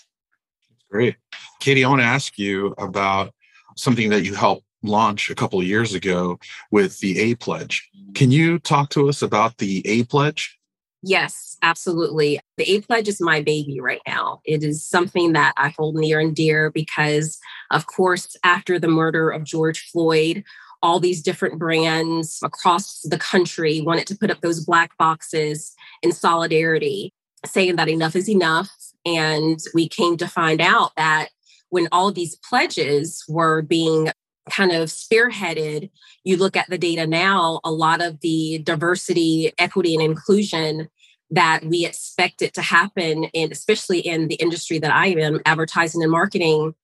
Great. 0.90 1.16
Katie 1.60 1.84
i 1.84 1.88
want 1.88 2.00
to 2.00 2.06
ask 2.06 2.38
you 2.38 2.74
about 2.78 3.32
something 3.76 4.10
that 4.10 4.24
you 4.24 4.34
helped 4.34 4.64
launch 4.82 5.30
a 5.30 5.34
couple 5.34 5.60
of 5.60 5.66
years 5.66 5.94
ago 5.94 6.38
with 6.70 6.98
the 7.00 7.18
a 7.18 7.34
pledge. 7.36 7.88
Can 8.14 8.30
you 8.30 8.58
talk 8.58 8.90
to 8.90 9.08
us 9.08 9.22
about 9.22 9.58
the 9.58 9.82
a 9.86 10.04
pledge 10.04 10.58
Yes, 11.02 11.56
absolutely. 11.62 12.38
The 12.56 12.70
A 12.70 12.80
Pledge 12.80 13.08
is 13.08 13.20
my 13.20 13.42
baby 13.42 13.80
right 13.80 14.00
now. 14.06 14.40
It 14.44 14.62
is 14.62 14.84
something 14.84 15.32
that 15.32 15.52
I 15.56 15.70
hold 15.76 15.96
near 15.96 16.20
and 16.20 16.34
dear 16.34 16.70
because, 16.70 17.38
of 17.72 17.86
course, 17.86 18.36
after 18.44 18.78
the 18.78 18.88
murder 18.88 19.30
of 19.30 19.42
George 19.42 19.90
Floyd, 19.90 20.44
all 20.80 21.00
these 21.00 21.20
different 21.22 21.58
brands 21.58 22.38
across 22.42 23.00
the 23.02 23.18
country 23.18 23.80
wanted 23.80 24.06
to 24.08 24.16
put 24.16 24.30
up 24.30 24.40
those 24.42 24.64
black 24.64 24.96
boxes 24.96 25.74
in 26.02 26.12
solidarity, 26.12 27.12
saying 27.44 27.76
that 27.76 27.88
enough 27.88 28.14
is 28.14 28.28
enough. 28.28 28.70
And 29.04 29.58
we 29.74 29.88
came 29.88 30.16
to 30.18 30.28
find 30.28 30.60
out 30.60 30.92
that 30.96 31.30
when 31.70 31.88
all 31.90 32.12
these 32.12 32.36
pledges 32.48 33.24
were 33.28 33.62
being 33.62 34.10
kind 34.50 34.72
of 34.72 34.88
spearheaded, 34.88 35.90
you 36.24 36.36
look 36.36 36.56
at 36.56 36.68
the 36.68 36.78
data 36.78 37.06
now, 37.06 37.60
a 37.64 37.70
lot 37.70 38.02
of 38.02 38.20
the 38.20 38.58
diversity, 38.64 39.52
equity, 39.58 39.94
and 39.94 40.02
inclusion 40.02 40.88
that 41.30 41.64
we 41.64 41.86
expect 41.86 42.42
it 42.42 42.52
to 42.54 42.62
happen, 42.62 43.24
and 43.34 43.52
especially 43.52 44.00
in 44.00 44.28
the 44.28 44.34
industry 44.34 44.78
that 44.78 44.92
I 44.92 45.08
am, 45.08 45.40
advertising 45.46 46.02
and 46.02 46.12
marketing, 46.12 46.74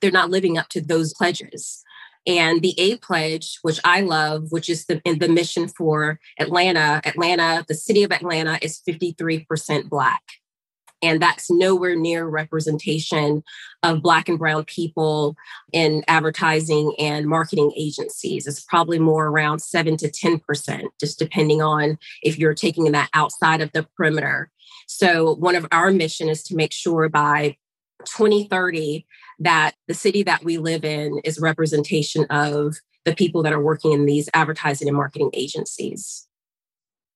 they're 0.00 0.10
not 0.10 0.30
living 0.30 0.58
up 0.58 0.68
to 0.70 0.80
those 0.80 1.14
pledges. 1.14 1.82
And 2.26 2.62
the 2.62 2.74
A 2.78 2.96
pledge, 2.98 3.58
which 3.62 3.80
I 3.84 4.00
love, 4.00 4.50
which 4.50 4.68
is 4.68 4.86
the, 4.86 5.00
the 5.04 5.28
mission 5.28 5.68
for 5.68 6.18
Atlanta, 6.38 7.00
Atlanta, 7.04 7.64
the 7.66 7.74
city 7.74 8.02
of 8.02 8.12
Atlanta 8.12 8.58
is 8.62 8.80
53% 8.86 9.88
Black. 9.88 10.22
And 11.04 11.20
that's 11.20 11.50
nowhere 11.50 11.94
near 11.94 12.26
representation 12.26 13.44
of 13.82 14.02
Black 14.02 14.28
and 14.28 14.38
Brown 14.38 14.64
people 14.64 15.36
in 15.72 16.02
advertising 16.08 16.94
and 16.98 17.28
marketing 17.28 17.72
agencies. 17.76 18.46
It's 18.46 18.60
probably 18.60 18.98
more 18.98 19.26
around 19.26 19.58
7 19.58 19.98
to 19.98 20.10
10%, 20.10 20.84
just 20.98 21.18
depending 21.18 21.60
on 21.60 21.98
if 22.22 22.38
you're 22.38 22.54
taking 22.54 22.90
that 22.92 23.10
outside 23.12 23.60
of 23.60 23.70
the 23.72 23.86
perimeter. 23.96 24.50
So, 24.86 25.34
one 25.34 25.56
of 25.56 25.66
our 25.70 25.90
mission 25.90 26.30
is 26.30 26.42
to 26.44 26.56
make 26.56 26.72
sure 26.72 27.08
by 27.10 27.56
2030 28.06 29.06
that 29.40 29.72
the 29.86 29.94
city 29.94 30.22
that 30.22 30.42
we 30.42 30.56
live 30.56 30.84
in 30.84 31.20
is 31.24 31.38
representation 31.38 32.24
of 32.30 32.76
the 33.04 33.14
people 33.14 33.42
that 33.42 33.52
are 33.52 33.62
working 33.62 33.92
in 33.92 34.06
these 34.06 34.30
advertising 34.32 34.88
and 34.88 34.96
marketing 34.96 35.30
agencies. 35.34 36.26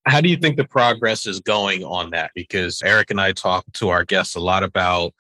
How 0.06 0.20
do 0.20 0.28
you 0.28 0.36
think 0.36 0.56
the 0.56 0.64
progress 0.64 1.26
is 1.26 1.40
going 1.40 1.84
on 1.84 2.10
that? 2.10 2.30
Because 2.34 2.82
Eric 2.82 3.10
and 3.10 3.20
I 3.20 3.32
talk 3.32 3.64
to 3.74 3.90
our 3.90 4.04
guests 4.04 4.36
a 4.36 4.40
lot 4.40 4.62
about 4.62 5.12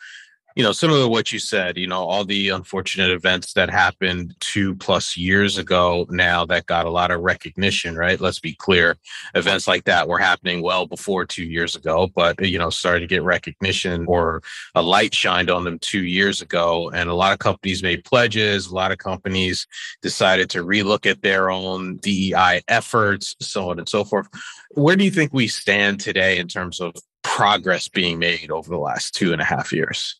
you 0.56 0.64
know, 0.64 0.72
similar 0.72 1.02
to 1.02 1.08
what 1.08 1.30
you 1.30 1.38
said, 1.38 1.76
you 1.76 1.86
know, 1.86 2.04
all 2.04 2.24
the 2.24 2.48
unfortunate 2.48 3.10
events 3.10 3.52
that 3.52 3.70
happened 3.70 4.34
two 4.40 4.74
plus 4.76 5.16
years 5.16 5.56
ago 5.56 6.06
now 6.10 6.44
that 6.46 6.66
got 6.66 6.86
a 6.86 6.90
lot 6.90 7.10
of 7.10 7.20
recognition, 7.20 7.96
right? 7.96 8.20
Let's 8.20 8.40
be 8.40 8.54
clear. 8.54 8.96
Events 9.34 9.68
like 9.68 9.84
that 9.84 10.08
were 10.08 10.18
happening 10.18 10.62
well 10.62 10.86
before 10.86 11.26
two 11.26 11.44
years 11.44 11.76
ago, 11.76 12.08
but, 12.14 12.44
you 12.44 12.58
know, 12.58 12.70
started 12.70 13.00
to 13.00 13.06
get 13.06 13.22
recognition 13.22 14.04
or 14.08 14.42
a 14.74 14.82
light 14.82 15.14
shined 15.14 15.50
on 15.50 15.64
them 15.64 15.78
two 15.78 16.04
years 16.04 16.42
ago. 16.42 16.90
And 16.90 17.08
a 17.08 17.14
lot 17.14 17.32
of 17.32 17.38
companies 17.38 17.82
made 17.82 18.04
pledges. 18.04 18.66
A 18.66 18.74
lot 18.74 18.90
of 18.90 18.98
companies 18.98 19.66
decided 20.02 20.50
to 20.50 20.64
relook 20.64 21.06
at 21.06 21.22
their 21.22 21.50
own 21.50 21.98
DEI 21.98 22.62
efforts, 22.68 23.36
so 23.40 23.70
on 23.70 23.78
and 23.78 23.88
so 23.88 24.02
forth. 24.02 24.28
Where 24.72 24.96
do 24.96 25.04
you 25.04 25.10
think 25.10 25.32
we 25.32 25.46
stand 25.46 26.00
today 26.00 26.38
in 26.38 26.48
terms 26.48 26.80
of 26.80 26.94
progress 27.22 27.86
being 27.86 28.18
made 28.18 28.50
over 28.50 28.68
the 28.68 28.78
last 28.78 29.14
two 29.14 29.32
and 29.32 29.40
a 29.40 29.44
half 29.44 29.72
years? 29.72 30.18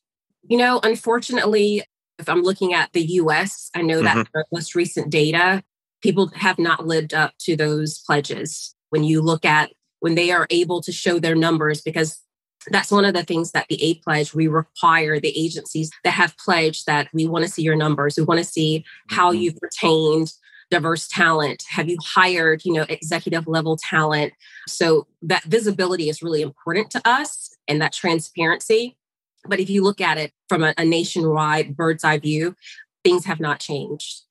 You 0.48 0.58
know, 0.58 0.80
unfortunately, 0.82 1.82
if 2.18 2.28
I'm 2.28 2.42
looking 2.42 2.74
at 2.74 2.92
the 2.92 3.02
US, 3.02 3.70
I 3.74 3.82
know 3.82 4.02
mm-hmm. 4.02 4.18
that 4.18 4.28
the 4.32 4.44
most 4.52 4.74
recent 4.74 5.10
data, 5.10 5.62
people 6.02 6.28
have 6.34 6.58
not 6.58 6.86
lived 6.86 7.14
up 7.14 7.32
to 7.40 7.56
those 7.56 8.00
pledges. 8.00 8.74
When 8.90 9.04
you 9.04 9.20
look 9.20 9.44
at 9.44 9.70
when 10.00 10.14
they 10.14 10.30
are 10.30 10.46
able 10.50 10.80
to 10.82 10.92
show 10.92 11.18
their 11.18 11.34
numbers, 11.34 11.80
because 11.80 12.20
that's 12.70 12.90
one 12.90 13.04
of 13.04 13.14
the 13.14 13.24
things 13.24 13.52
that 13.52 13.66
the 13.68 13.82
A 13.82 13.94
pledge, 13.96 14.34
we 14.34 14.48
require 14.48 15.20
the 15.20 15.36
agencies 15.38 15.90
that 16.04 16.12
have 16.12 16.36
pledged 16.38 16.86
that 16.86 17.08
we 17.12 17.26
want 17.26 17.44
to 17.44 17.50
see 17.50 17.62
your 17.62 17.76
numbers. 17.76 18.16
We 18.16 18.24
want 18.24 18.38
to 18.38 18.44
see 18.44 18.84
how 19.10 19.30
mm-hmm. 19.30 19.42
you've 19.42 19.58
retained 19.60 20.32
diverse 20.70 21.08
talent 21.08 21.64
have 21.70 21.88
you 21.88 21.96
hired 22.04 22.62
you 22.62 22.74
know 22.74 22.84
executive 22.90 23.46
level 23.46 23.78
talent 23.78 24.34
so 24.66 25.06
that 25.22 25.42
visibility 25.44 26.10
is 26.10 26.22
really 26.22 26.42
important 26.42 26.90
to 26.90 27.00
us 27.06 27.56
and 27.66 27.80
that 27.80 27.90
transparency 27.90 28.97
but 29.48 29.60
if 29.60 29.70
you 29.70 29.82
look 29.82 30.00
at 30.00 30.18
it 30.18 30.32
from 30.48 30.62
a, 30.62 30.74
a 30.78 30.84
nationwide 30.84 31.76
bird's 31.76 32.04
eye 32.04 32.18
view, 32.18 32.54
things 33.04 33.24
have 33.24 33.40
not 33.40 33.60
changed 33.60 34.22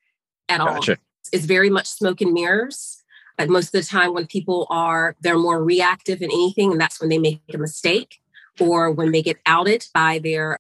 at 0.49 0.59
gotcha. 0.59 0.93
all. 0.93 0.97
It's 1.33 1.45
very 1.45 1.69
much 1.69 1.87
smoke 1.87 2.21
and 2.21 2.33
mirrors. 2.33 3.03
But 3.37 3.49
most 3.49 3.67
of 3.67 3.81
the 3.83 3.87
time, 3.87 4.13
when 4.13 4.25
people 4.25 4.65
are, 4.69 5.15
they're 5.21 5.37
more 5.37 5.63
reactive 5.63 6.21
in 6.21 6.31
anything, 6.31 6.71
and 6.71 6.81
that's 6.81 6.99
when 6.99 7.09
they 7.09 7.19
make 7.19 7.41
a 7.53 7.57
mistake 7.57 8.19
or 8.59 8.91
when 8.91 9.11
they 9.11 9.21
get 9.21 9.37
outed 9.45 9.85
by 9.93 10.19
their 10.19 10.57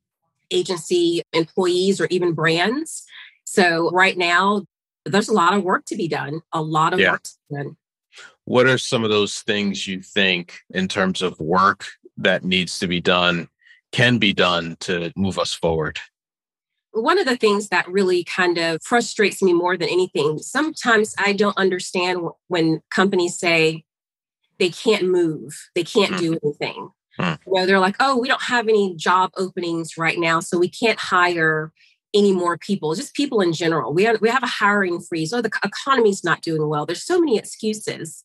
agency 0.51 1.23
employees 1.33 1.99
or 1.99 2.05
even 2.11 2.33
brands. 2.33 3.03
So, 3.45 3.89
right 3.89 4.15
now, 4.15 4.65
there's 5.05 5.29
a 5.29 5.33
lot 5.33 5.55
of 5.55 5.63
work 5.63 5.85
to 5.85 5.95
be 5.95 6.07
done, 6.07 6.41
a 6.53 6.61
lot 6.61 6.93
of 6.93 6.99
yeah. 6.99 7.13
work 7.13 7.23
to 7.23 7.31
be 7.49 7.55
done. 7.55 7.77
What 8.45 8.67
are 8.67 8.77
some 8.77 9.03
of 9.03 9.09
those 9.09 9.41
things 9.41 9.87
you 9.87 10.01
think 10.01 10.59
in 10.69 10.87
terms 10.87 11.23
of 11.23 11.39
work 11.39 11.85
that 12.17 12.43
needs 12.43 12.77
to 12.79 12.87
be 12.87 13.01
done 13.01 13.49
can 13.91 14.17
be 14.17 14.33
done 14.33 14.77
to 14.81 15.11
move 15.15 15.39
us 15.39 15.53
forward? 15.53 15.99
One 16.91 17.19
of 17.19 17.25
the 17.25 17.37
things 17.37 17.69
that 17.69 17.87
really 17.87 18.23
kind 18.23 18.57
of 18.57 18.81
frustrates 18.83 19.41
me 19.41 19.53
more 19.53 19.77
than 19.77 19.89
anything, 19.89 20.39
sometimes 20.39 21.13
I 21.17 21.33
don't 21.33 21.57
understand 21.57 22.21
when 22.47 22.81
companies 22.89 23.37
say 23.37 23.83
they 24.57 24.69
can't 24.69 25.07
move, 25.07 25.69
they 25.75 25.83
can't 25.83 26.13
mm. 26.13 26.19
do 26.19 26.39
anything. 26.43 26.89
Mm. 27.19 27.37
You 27.45 27.53
know, 27.53 27.65
they're 27.65 27.79
like, 27.79 27.97
oh, 27.99 28.17
we 28.17 28.27
don't 28.27 28.43
have 28.43 28.67
any 28.67 28.95
job 28.95 29.31
openings 29.37 29.97
right 29.97 30.17
now, 30.17 30.39
so 30.39 30.57
we 30.57 30.69
can't 30.69 30.99
hire 30.99 31.71
any 32.13 32.31
more 32.31 32.57
people, 32.57 32.95
just 32.95 33.13
people 33.13 33.41
in 33.41 33.53
general. 33.53 33.93
We 33.93 34.03
have, 34.05 34.21
we 34.21 34.29
have 34.29 34.43
a 34.43 34.47
hiring 34.47 34.99
freeze, 35.01 35.33
or 35.33 35.37
oh, 35.37 35.41
the 35.41 35.51
economy's 35.63 36.23
not 36.23 36.41
doing 36.41 36.67
well. 36.67 36.85
There's 36.85 37.03
so 37.03 37.19
many 37.19 37.37
excuses. 37.37 38.23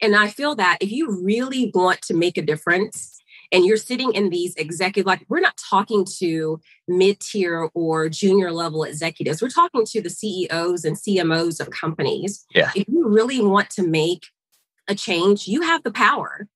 And 0.00 0.16
I 0.16 0.28
feel 0.28 0.54
that 0.56 0.78
if 0.80 0.90
you 0.90 1.22
really 1.22 1.70
want 1.74 2.02
to 2.02 2.14
make 2.14 2.36
a 2.36 2.42
difference, 2.42 3.21
and 3.52 3.66
you're 3.66 3.76
sitting 3.76 4.12
in 4.14 4.30
these 4.30 4.54
executive 4.56 5.06
like 5.06 5.24
we're 5.28 5.40
not 5.40 5.56
talking 5.56 6.06
to 6.18 6.60
mid-tier 6.88 7.68
or 7.74 8.08
junior 8.08 8.50
level 8.50 8.82
executives. 8.82 9.42
We're 9.42 9.50
talking 9.50 9.84
to 9.84 10.00
the 10.00 10.10
ceos 10.10 10.84
and 10.84 10.96
cmos 10.96 11.60
of 11.60 11.70
companies. 11.70 12.44
Yeah. 12.54 12.70
if 12.74 12.88
you 12.88 13.06
really 13.06 13.42
want 13.42 13.70
to 13.70 13.86
make 13.86 14.24
a 14.88 14.94
change 14.94 15.46
you 15.46 15.62
have 15.62 15.82
the 15.84 15.92
power. 15.92 16.48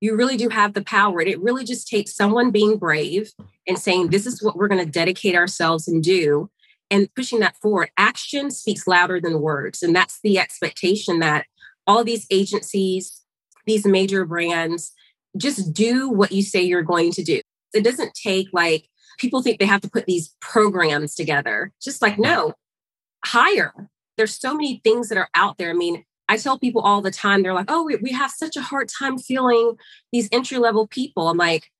You 0.00 0.16
really 0.16 0.36
do 0.36 0.48
have 0.48 0.72
the 0.72 0.82
power 0.82 1.20
and 1.20 1.28
it 1.28 1.40
really 1.40 1.64
just 1.64 1.86
takes 1.86 2.16
someone 2.16 2.50
being 2.50 2.76
brave 2.76 3.30
and 3.68 3.78
saying 3.78 4.08
this 4.08 4.26
is 4.26 4.42
what 4.42 4.56
we're 4.56 4.66
going 4.66 4.84
to 4.84 4.90
dedicate 4.90 5.36
ourselves 5.36 5.86
and 5.86 6.02
do 6.02 6.50
and 6.90 7.14
pushing 7.14 7.38
that 7.38 7.56
forward. 7.62 7.90
Action 7.96 8.50
speaks 8.50 8.88
louder 8.88 9.20
than 9.20 9.40
words 9.40 9.82
and 9.82 9.94
that's 9.94 10.18
the 10.24 10.38
expectation 10.38 11.20
that 11.20 11.46
all 11.86 12.02
these 12.02 12.26
agencies 12.30 13.20
these 13.64 13.86
major 13.86 14.24
brands 14.24 14.92
just 15.36 15.72
do 15.72 16.08
what 16.10 16.32
you 16.32 16.42
say 16.42 16.62
you're 16.62 16.82
going 16.82 17.12
to 17.12 17.22
do. 17.22 17.40
It 17.74 17.84
doesn't 17.84 18.14
take 18.14 18.48
like 18.52 18.86
people 19.18 19.42
think 19.42 19.58
they 19.58 19.66
have 19.66 19.80
to 19.82 19.90
put 19.90 20.06
these 20.06 20.34
programs 20.40 21.14
together. 21.14 21.72
Just 21.82 22.02
like, 22.02 22.18
no, 22.18 22.54
hire. 23.24 23.88
There's 24.16 24.38
so 24.38 24.54
many 24.54 24.80
things 24.84 25.08
that 25.08 25.18
are 25.18 25.28
out 25.34 25.58
there. 25.58 25.70
I 25.70 25.74
mean, 25.74 26.04
I 26.28 26.36
tell 26.36 26.58
people 26.58 26.82
all 26.82 27.02
the 27.02 27.10
time, 27.10 27.42
they're 27.42 27.54
like, 27.54 27.70
oh, 27.70 27.84
we, 27.84 27.96
we 27.96 28.12
have 28.12 28.30
such 28.30 28.56
a 28.56 28.62
hard 28.62 28.88
time 28.88 29.18
feeling 29.18 29.74
these 30.12 30.28
entry 30.32 30.58
level 30.58 30.86
people. 30.86 31.28
I'm 31.28 31.36
like, 31.36 31.70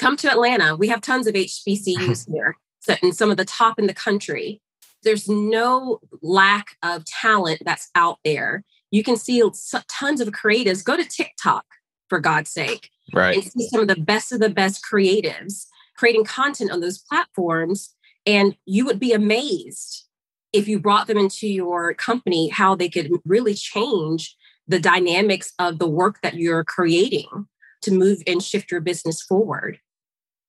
come 0.00 0.16
to 0.18 0.30
Atlanta. 0.30 0.76
We 0.76 0.88
have 0.88 1.00
tons 1.00 1.26
of 1.26 1.34
HBCUs 1.34 2.28
here, 2.32 2.56
so, 2.80 2.94
and 3.02 3.14
some 3.14 3.30
of 3.30 3.36
the 3.36 3.44
top 3.44 3.78
in 3.78 3.86
the 3.86 3.94
country. 3.94 4.60
There's 5.02 5.28
no 5.28 5.98
lack 6.22 6.76
of 6.82 7.04
talent 7.04 7.62
that's 7.64 7.90
out 7.94 8.18
there. 8.24 8.62
You 8.92 9.02
can 9.02 9.16
see 9.16 9.42
tons 9.88 10.20
of 10.20 10.28
creatives. 10.28 10.84
Go 10.84 10.96
to 10.96 11.04
TikTok, 11.04 11.64
for 12.12 12.20
God's 12.20 12.50
sake, 12.50 12.90
right. 13.12 13.34
and 13.34 13.44
see 13.44 13.68
some 13.68 13.80
of 13.80 13.88
the 13.88 14.00
best 14.00 14.32
of 14.32 14.40
the 14.40 14.48
best 14.48 14.82
creatives 14.90 15.66
creating 15.96 16.24
content 16.24 16.70
on 16.70 16.80
those 16.80 16.98
platforms. 16.98 17.94
And 18.26 18.56
you 18.66 18.84
would 18.86 19.00
be 19.00 19.12
amazed 19.12 20.06
if 20.52 20.68
you 20.68 20.78
brought 20.78 21.06
them 21.06 21.18
into 21.18 21.48
your 21.48 21.94
company, 21.94 22.48
how 22.48 22.74
they 22.74 22.88
could 22.88 23.10
really 23.24 23.54
change 23.54 24.36
the 24.68 24.78
dynamics 24.78 25.52
of 25.58 25.78
the 25.78 25.88
work 25.88 26.20
that 26.22 26.34
you're 26.34 26.64
creating 26.64 27.46
to 27.82 27.90
move 27.90 28.22
and 28.26 28.42
shift 28.42 28.70
your 28.70 28.80
business 28.80 29.22
forward. 29.22 29.78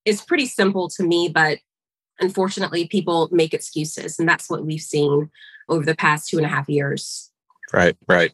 It's 0.05 0.21
pretty 0.21 0.45
simple 0.45 0.89
to 0.89 1.03
me, 1.03 1.29
but 1.29 1.59
unfortunately, 2.19 2.87
people 2.87 3.29
make 3.31 3.53
excuses. 3.53 4.19
And 4.19 4.27
that's 4.27 4.49
what 4.49 4.65
we've 4.65 4.81
seen 4.81 5.31
over 5.69 5.85
the 5.85 5.95
past 5.95 6.29
two 6.29 6.37
and 6.37 6.45
a 6.45 6.49
half 6.49 6.69
years. 6.69 7.31
Right, 7.71 7.95
right. 8.07 8.33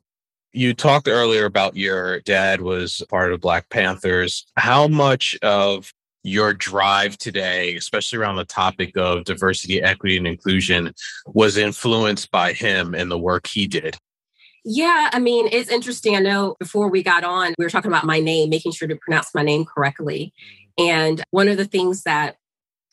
You 0.51 0.73
talked 0.73 1.07
earlier 1.07 1.45
about 1.45 1.75
your 1.77 2.21
dad 2.21 2.61
was 2.61 3.03
part 3.09 3.31
of 3.31 3.39
Black 3.39 3.69
Panthers. 3.69 4.47
How 4.55 4.87
much 4.87 5.37
of 5.43 5.93
your 6.23 6.53
drive 6.53 7.17
today, 7.17 7.75
especially 7.75 8.19
around 8.19 8.35
the 8.35 8.45
topic 8.45 8.97
of 8.97 9.25
diversity, 9.25 9.81
equity, 9.81 10.17
and 10.17 10.27
inclusion, 10.27 10.93
was 11.27 11.55
influenced 11.55 12.31
by 12.31 12.53
him 12.53 12.95
and 12.95 13.11
the 13.11 13.17
work 13.17 13.47
he 13.47 13.67
did? 13.67 13.97
Yeah, 14.65 15.09
I 15.13 15.19
mean, 15.19 15.47
it's 15.51 15.69
interesting. 15.69 16.15
I 16.15 16.19
know 16.19 16.55
before 16.59 16.89
we 16.89 17.03
got 17.03 17.23
on, 17.23 17.53
we 17.57 17.63
were 17.63 17.69
talking 17.69 17.91
about 17.91 18.05
my 18.05 18.19
name, 18.19 18.49
making 18.49 18.71
sure 18.71 18.87
to 18.87 18.97
pronounce 18.97 19.33
my 19.33 19.43
name 19.43 19.65
correctly. 19.65 20.33
Mm-hmm. 20.79 20.89
And 20.89 21.23
one 21.31 21.47
of 21.47 21.57
the 21.57 21.65
things 21.65 22.03
that 22.03 22.37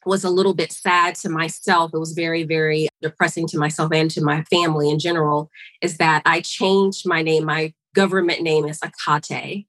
was 0.07 0.25
a 0.25 0.31
little 0.31 0.55
bit 0.55 0.73
sad 0.73 1.15
to 1.17 1.29
myself, 1.29 1.91
it 1.93 1.99
was 1.99 2.13
very, 2.13 2.45
very 2.45 2.89
depressing 3.03 3.47
to 3.49 3.59
myself 3.59 3.93
and 3.93 4.11
to 4.13 4.23
my 4.23 4.43
family 4.45 4.91
in 4.91 4.99
general, 4.99 5.51
is 5.83 5.99
that 5.99 6.23
I 6.25 6.41
changed 6.41 7.07
my 7.07 7.23
name. 7.23 7.45
My 7.45 7.75
government 7.95 8.43
name 8.43 8.67
is 8.67 8.81
Akate. 8.81 9.67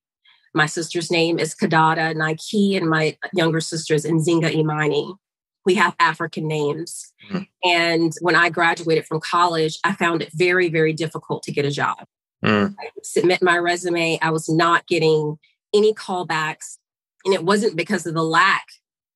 My 0.53 0.65
sister's 0.65 1.11
name 1.11 1.39
is 1.39 1.55
Kadada 1.55 2.15
Nike, 2.15 2.75
and 2.75 2.89
my 2.89 3.17
younger 3.33 3.61
sister 3.61 3.93
is 3.93 4.05
Nzinga 4.05 4.53
Imani. 4.53 5.13
We 5.65 5.75
have 5.75 5.95
African 5.99 6.47
names. 6.47 7.13
Mm-hmm. 7.29 7.69
And 7.69 8.13
when 8.21 8.35
I 8.35 8.49
graduated 8.49 9.05
from 9.05 9.19
college, 9.19 9.79
I 9.83 9.93
found 9.93 10.21
it 10.21 10.31
very, 10.33 10.69
very 10.69 10.93
difficult 10.93 11.43
to 11.43 11.51
get 11.51 11.65
a 11.65 11.71
job. 11.71 12.05
Mm. 12.43 12.75
I 12.79 12.89
submit 13.03 13.43
my 13.43 13.57
resume. 13.57 14.19
I 14.21 14.29
was 14.29 14.47
not 14.47 14.87
getting 14.87 15.37
any 15.73 15.93
callbacks. 15.93 16.77
And 17.25 17.33
it 17.33 17.43
wasn't 17.43 17.75
because 17.75 18.05
of 18.05 18.13
the 18.13 18.23
lack 18.23 18.65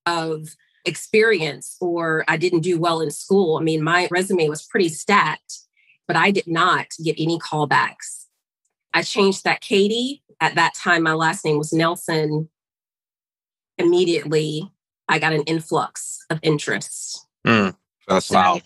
of 0.06 0.50
experience 0.86 1.78
or 1.80 2.24
I 2.28 2.38
didn't 2.38 2.62
do 2.62 2.80
well 2.80 3.02
in 3.02 3.12
school. 3.12 3.58
I 3.58 3.64
mean, 3.64 3.84
my 3.84 4.08
resume 4.12 4.50
was 4.50 4.64
pretty 4.64 4.90
stacked, 4.90 5.60
but 6.08 6.16
I 6.16 6.32
did 6.32 6.48
not 6.48 6.88
get 7.04 7.16
any 7.20 7.40
callbacks. 7.40 8.26
I 8.94 9.04
changed 9.04 9.44
that 9.44 9.62
Katie 9.62 10.24
at 10.42 10.56
that 10.56 10.74
time, 10.74 11.04
my 11.04 11.14
last 11.14 11.46
name 11.46 11.58
was 11.58 11.72
Nelson. 11.72 12.50
Immediately, 13.78 14.70
I 15.08 15.20
got 15.20 15.34
an 15.34 15.44
influx 15.44 16.18
of 16.30 16.40
interest. 16.42 17.28
Mm, 17.46 17.76
that's 18.08 18.30
wow. 18.32 18.60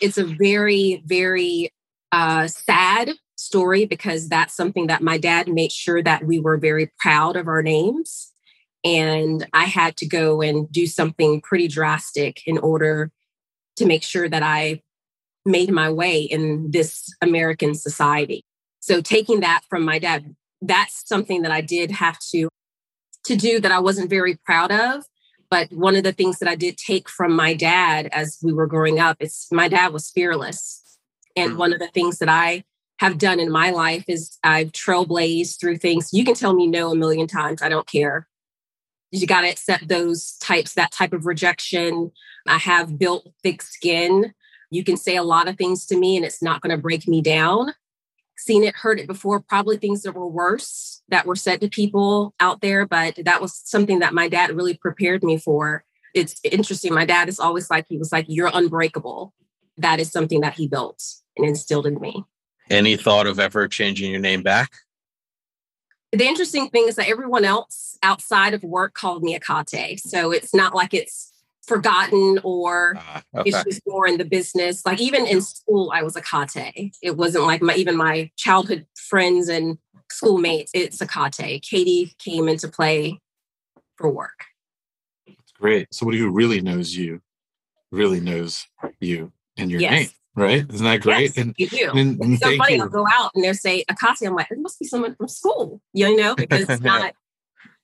It's 0.00 0.18
a 0.18 0.24
very, 0.24 1.02
very 1.06 1.72
uh, 2.12 2.48
sad 2.48 3.12
story 3.36 3.86
because 3.86 4.28
that's 4.28 4.54
something 4.54 4.88
that 4.88 5.02
my 5.02 5.16
dad 5.16 5.48
made 5.48 5.72
sure 5.72 6.02
that 6.02 6.24
we 6.24 6.38
were 6.38 6.58
very 6.58 6.92
proud 6.98 7.36
of 7.36 7.48
our 7.48 7.62
names. 7.62 8.31
And 8.84 9.46
I 9.52 9.64
had 9.64 9.96
to 9.98 10.06
go 10.06 10.42
and 10.42 10.70
do 10.70 10.86
something 10.86 11.40
pretty 11.40 11.68
drastic 11.68 12.42
in 12.46 12.58
order 12.58 13.10
to 13.76 13.86
make 13.86 14.02
sure 14.02 14.28
that 14.28 14.42
I 14.42 14.82
made 15.44 15.70
my 15.70 15.90
way 15.90 16.22
in 16.22 16.70
this 16.70 17.08
American 17.20 17.74
society. 17.74 18.44
So 18.80 19.00
taking 19.00 19.40
that 19.40 19.62
from 19.68 19.84
my 19.84 19.98
dad, 19.98 20.34
that's 20.60 21.06
something 21.08 21.42
that 21.42 21.52
I 21.52 21.60
did 21.60 21.90
have 21.90 22.18
to 22.30 22.48
to 23.24 23.36
do 23.36 23.60
that 23.60 23.70
I 23.70 23.78
wasn't 23.78 24.10
very 24.10 24.36
proud 24.44 24.72
of. 24.72 25.04
But 25.48 25.70
one 25.72 25.94
of 25.94 26.02
the 26.02 26.12
things 26.12 26.38
that 26.38 26.48
I 26.48 26.56
did 26.56 26.76
take 26.76 27.08
from 27.08 27.36
my 27.36 27.54
dad 27.54 28.08
as 28.10 28.38
we 28.42 28.52
were 28.52 28.66
growing 28.66 28.98
up 28.98 29.18
is 29.20 29.46
my 29.52 29.68
dad 29.68 29.92
was 29.92 30.10
fearless. 30.10 30.82
And 31.36 31.52
mm. 31.52 31.56
one 31.56 31.72
of 31.72 31.78
the 31.78 31.88
things 31.88 32.18
that 32.18 32.28
I 32.28 32.64
have 32.98 33.18
done 33.18 33.38
in 33.38 33.50
my 33.50 33.70
life 33.70 34.04
is 34.08 34.38
I've 34.42 34.72
trailblazed 34.72 35.60
through 35.60 35.76
things. 35.76 36.10
You 36.12 36.24
can 36.24 36.34
tell 36.34 36.54
me 36.54 36.66
no 36.66 36.92
a 36.92 36.96
million 36.96 37.26
times. 37.26 37.60
I 37.62 37.68
don't 37.68 37.86
care. 37.86 38.26
You 39.12 39.26
got 39.26 39.42
to 39.42 39.48
accept 39.48 39.88
those 39.88 40.36
types, 40.38 40.74
that 40.74 40.90
type 40.90 41.12
of 41.12 41.26
rejection. 41.26 42.10
I 42.48 42.58
have 42.58 42.98
built 42.98 43.28
thick 43.42 43.62
skin. 43.62 44.34
You 44.70 44.82
can 44.82 44.96
say 44.96 45.16
a 45.16 45.22
lot 45.22 45.48
of 45.48 45.56
things 45.56 45.86
to 45.86 45.96
me 45.96 46.16
and 46.16 46.24
it's 46.24 46.42
not 46.42 46.60
going 46.60 46.74
to 46.74 46.82
break 46.82 47.06
me 47.06 47.20
down 47.20 47.74
seen 48.42 48.64
it, 48.64 48.74
heard 48.76 49.00
it 49.00 49.06
before, 49.06 49.40
probably 49.40 49.76
things 49.76 50.02
that 50.02 50.14
were 50.14 50.26
worse 50.26 51.02
that 51.08 51.26
were 51.26 51.36
said 51.36 51.60
to 51.60 51.68
people 51.68 52.34
out 52.40 52.60
there, 52.60 52.86
but 52.86 53.18
that 53.24 53.40
was 53.40 53.60
something 53.64 54.00
that 54.00 54.14
my 54.14 54.28
dad 54.28 54.54
really 54.54 54.76
prepared 54.76 55.22
me 55.22 55.38
for. 55.38 55.84
It's 56.14 56.40
interesting. 56.44 56.92
My 56.94 57.06
dad 57.06 57.28
is 57.28 57.40
always 57.40 57.70
like, 57.70 57.86
he 57.88 57.98
was 57.98 58.12
like, 58.12 58.26
You're 58.28 58.50
unbreakable. 58.52 59.32
That 59.78 60.00
is 60.00 60.10
something 60.10 60.40
that 60.42 60.54
he 60.54 60.68
built 60.68 61.02
and 61.36 61.46
instilled 61.46 61.86
in 61.86 61.98
me. 62.00 62.24
Any 62.70 62.96
thought 62.96 63.26
of 63.26 63.40
ever 63.40 63.68
changing 63.68 64.10
your 64.10 64.20
name 64.20 64.42
back? 64.42 64.70
The 66.12 66.26
interesting 66.26 66.68
thing 66.68 66.88
is 66.88 66.96
that 66.96 67.08
everyone 67.08 67.44
else 67.44 67.98
outside 68.02 68.52
of 68.52 68.62
work 68.62 68.92
called 68.92 69.22
me 69.22 69.38
Akate. 69.38 69.98
So 69.98 70.30
it's 70.30 70.54
not 70.54 70.74
like 70.74 70.92
it's 70.92 71.32
forgotten 71.62 72.38
or 72.42 72.96
uh, 72.96 73.20
okay. 73.36 73.48
it's 73.48 73.64
just 73.64 73.82
more 73.86 74.06
in 74.06 74.18
the 74.18 74.24
business. 74.24 74.84
Like 74.84 75.00
even 75.00 75.26
in 75.26 75.40
school, 75.40 75.90
I 75.94 76.02
was 76.02 76.14
Akate. 76.14 76.94
It 77.02 77.16
wasn't 77.16 77.44
like 77.44 77.62
my 77.62 77.74
even 77.74 77.96
my 77.96 78.30
childhood 78.36 78.86
friends 78.94 79.48
and 79.48 79.78
schoolmates. 80.10 80.70
It's 80.74 80.98
Akate. 80.98 81.62
Katie 81.62 82.14
came 82.18 82.48
into 82.48 82.68
play 82.68 83.18
for 83.96 84.10
work. 84.10 84.44
That's 85.26 85.52
great. 85.52 85.94
Somebody 85.94 86.18
who 86.18 86.30
really 86.30 86.60
knows 86.60 86.94
you, 86.94 87.22
really 87.90 88.20
knows 88.20 88.66
you 89.00 89.32
and 89.56 89.70
your 89.70 89.80
yes. 89.80 89.92
name. 89.92 90.08
Right? 90.34 90.64
Isn't 90.72 90.84
that 90.84 91.02
great? 91.02 91.36
Yes, 91.36 91.36
and 91.36 91.54
you 91.58 91.68
do. 91.68 91.90
And, 91.90 92.18
and 92.20 92.32
it's 92.34 92.42
so 92.42 92.56
funny. 92.56 92.76
You. 92.76 92.82
I'll 92.82 92.88
go 92.88 93.06
out 93.12 93.32
and 93.34 93.44
they'll 93.44 93.52
say 93.52 93.84
Akate. 93.90 94.26
I'm 94.26 94.34
like, 94.34 94.50
it 94.50 94.58
must 94.58 94.78
be 94.78 94.86
someone 94.86 95.14
from 95.14 95.28
school, 95.28 95.82
you 95.92 96.16
know, 96.16 96.34
because 96.36 96.68
it's 96.68 96.82
not 96.82 97.14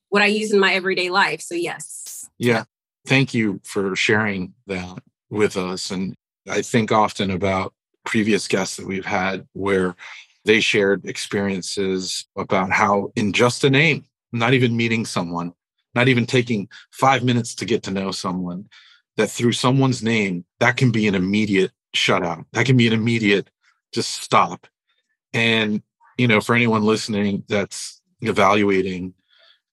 what 0.09 0.23
I 0.23 0.27
use 0.27 0.53
in 0.53 0.59
my 0.59 0.73
everyday 0.73 1.11
life. 1.11 1.43
So 1.43 1.55
yes. 1.55 2.29
Yeah 2.39 2.65
thank 3.09 3.33
you 3.33 3.61
for 3.65 3.97
sharing 3.97 4.53
that 4.67 4.99
with 5.31 5.57
us. 5.57 5.91
And 5.91 6.15
I 6.49 6.63
think 6.63 6.93
often 6.93 7.31
about 7.31 7.73
previous 8.05 8.47
guests 8.47 8.77
that 8.77 8.87
we've 8.87 9.05
had 9.05 9.47
where 9.55 9.97
they 10.45 10.61
shared 10.61 11.07
experiences 11.07 12.27
about 12.37 12.71
how, 12.71 13.13
in 13.17 13.33
just 13.33 13.65
a 13.65 13.71
name, 13.71 14.05
not 14.33 14.55
even 14.55 14.77
meeting 14.77 15.05
someone, 15.05 15.53
not 15.95 16.09
even 16.09 16.27
taking 16.27 16.69
five 16.93 17.25
minutes 17.25 17.55
to 17.57 17.65
get 17.65 17.83
to 17.85 17.91
know 17.91 18.11
someone, 18.11 18.69
that 19.17 19.31
through 19.31 19.53
someone's 19.53 20.03
name, 20.03 20.45
that 20.61 20.77
can 20.77 20.91
be 20.91 21.09
an 21.09 21.15
immediate 21.15 21.73
shutout. 21.95 22.45
That 22.53 22.67
can 22.67 22.77
be 22.77 22.87
an 22.87 22.93
immediate 22.93 23.51
just 23.93 24.23
stop. 24.23 24.67
And, 25.33 25.83
you 26.17 26.29
know, 26.29 26.41
for 26.41 26.55
anyone 26.55 26.83
listening 26.83 27.45
that's 27.49 28.01
evaluating 28.21 29.15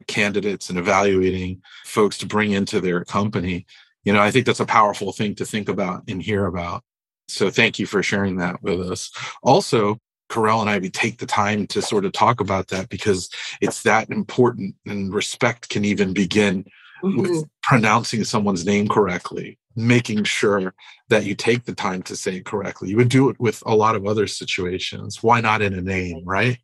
candidates 0.07 0.69
and 0.69 0.77
evaluating 0.77 1.61
folks 1.85 2.17
to 2.19 2.25
bring 2.25 2.51
into 2.51 2.79
their 2.79 3.03
company 3.03 3.65
you 4.03 4.13
know 4.13 4.21
i 4.21 4.29
think 4.29 4.45
that's 4.45 4.59
a 4.59 4.65
powerful 4.65 5.11
thing 5.11 5.33
to 5.33 5.45
think 5.45 5.67
about 5.67 6.03
and 6.07 6.21
hear 6.21 6.45
about 6.45 6.83
so 7.27 7.49
thank 7.49 7.79
you 7.79 7.87
for 7.87 8.03
sharing 8.03 8.35
that 8.35 8.61
with 8.61 8.79
us 8.81 9.11
also 9.41 9.97
Karel 10.29 10.61
and 10.61 10.69
I, 10.69 10.79
we 10.79 10.89
take 10.89 11.19
the 11.19 11.25
time 11.25 11.67
to 11.67 11.81
sort 11.81 12.03
of 12.03 12.11
talk 12.11 12.41
about 12.41 12.69
that 12.69 12.89
because 12.89 13.29
it's 13.61 13.83
that 13.83 14.09
important 14.09 14.75
and 14.85 15.13
respect 15.13 15.69
can 15.69 15.85
even 15.85 16.13
begin 16.13 16.65
mm-hmm. 17.03 17.21
with 17.21 17.45
pronouncing 17.61 18.23
someone's 18.23 18.65
name 18.65 18.87
correctly, 18.87 19.59
making 19.75 20.23
sure 20.23 20.73
that 21.09 21.25
you 21.25 21.35
take 21.35 21.65
the 21.65 21.75
time 21.75 22.01
to 22.03 22.15
say 22.15 22.37
it 22.37 22.45
correctly. 22.45 22.89
You 22.89 22.97
would 22.97 23.09
do 23.09 23.29
it 23.29 23.39
with 23.39 23.61
a 23.65 23.75
lot 23.75 23.95
of 23.95 24.05
other 24.05 24.27
situations. 24.27 25.21
Why 25.21 25.41
not 25.41 25.61
in 25.61 25.73
a 25.73 25.81
name, 25.81 26.23
right? 26.25 26.57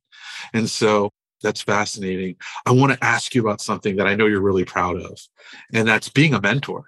And 0.54 0.70
so 0.70 1.12
that's 1.42 1.62
fascinating. 1.62 2.36
I 2.66 2.72
want 2.72 2.94
to 2.94 3.04
ask 3.04 3.34
you 3.36 3.42
about 3.42 3.62
something 3.62 3.96
that 3.98 4.08
I 4.08 4.16
know 4.16 4.28
you're 4.28 4.42
really 4.42 4.66
proud 4.66 4.98
of, 4.98 5.20
and 5.74 5.88
that's 5.88 6.10
being 6.10 6.34
a 6.34 6.42
mentor. 6.42 6.86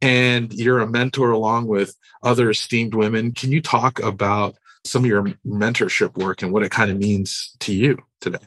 And 0.00 0.52
you're 0.52 0.80
a 0.80 0.86
mentor 0.86 1.30
along 1.30 1.68
with 1.68 1.94
other 2.24 2.50
esteemed 2.50 2.94
women. 2.94 3.32
Can 3.32 3.52
you 3.52 3.62
talk 3.62 4.00
about 4.00 4.56
some 4.84 5.04
of 5.04 5.08
your 5.08 5.22
mentorship 5.46 6.16
work 6.16 6.42
and 6.42 6.52
what 6.52 6.64
it 6.64 6.72
kind 6.72 6.90
of 6.90 6.98
means 6.98 7.54
to 7.60 7.72
you 7.72 7.98
today? 8.20 8.38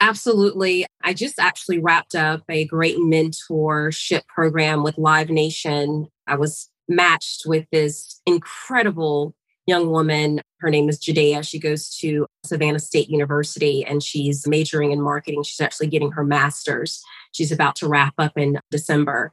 Absolutely. 0.00 0.86
I 1.02 1.12
just 1.12 1.38
actually 1.38 1.78
wrapped 1.78 2.14
up 2.14 2.42
a 2.48 2.64
great 2.64 2.96
mentorship 2.96 4.26
program 4.26 4.82
with 4.82 4.96
Live 4.96 5.28
Nation. 5.28 6.08
I 6.26 6.36
was 6.36 6.70
matched 6.88 7.42
with 7.46 7.66
this 7.72 8.20
incredible 8.26 9.34
young 9.66 9.90
woman. 9.90 10.40
Her 10.58 10.70
name 10.70 10.88
is 10.88 10.98
Jadea. 10.98 11.46
She 11.48 11.58
goes 11.58 11.96
to 11.98 12.26
Savannah 12.44 12.80
State 12.80 13.08
University 13.08 13.84
and 13.84 14.02
she's 14.02 14.46
majoring 14.46 14.92
in 14.92 15.00
marketing. 15.00 15.42
She's 15.44 15.60
actually 15.60 15.86
getting 15.86 16.12
her 16.12 16.24
master's. 16.24 17.00
She's 17.32 17.52
about 17.52 17.76
to 17.76 17.88
wrap 17.88 18.14
up 18.18 18.36
in 18.36 18.58
December. 18.70 19.32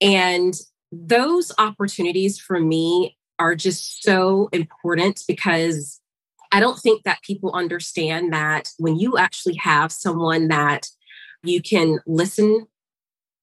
And 0.00 0.54
those 0.92 1.52
opportunities 1.58 2.38
for 2.38 2.58
me 2.58 3.16
are 3.38 3.54
just 3.54 4.02
so 4.02 4.48
important 4.52 5.22
because 5.28 6.00
I 6.52 6.60
don't 6.60 6.78
think 6.78 7.04
that 7.04 7.22
people 7.22 7.52
understand 7.52 8.32
that 8.32 8.70
when 8.78 8.98
you 8.98 9.16
actually 9.16 9.56
have 9.56 9.92
someone 9.92 10.48
that 10.48 10.86
you 11.42 11.62
can 11.62 12.00
listen 12.06 12.66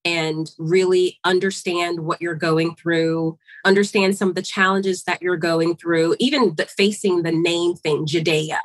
and 0.04 0.50
really 0.58 1.18
understand 1.24 2.00
what 2.00 2.22
you're 2.22 2.34
going 2.34 2.74
through, 2.76 3.38
understand 3.64 4.16
some 4.16 4.28
of 4.28 4.34
the 4.34 4.42
challenges 4.42 5.04
that 5.04 5.20
you're 5.20 5.36
going 5.36 5.76
through, 5.76 6.16
even 6.18 6.54
the, 6.54 6.66
facing 6.66 7.22
the 7.22 7.32
name 7.32 7.74
thing, 7.74 8.06
Judea. 8.06 8.60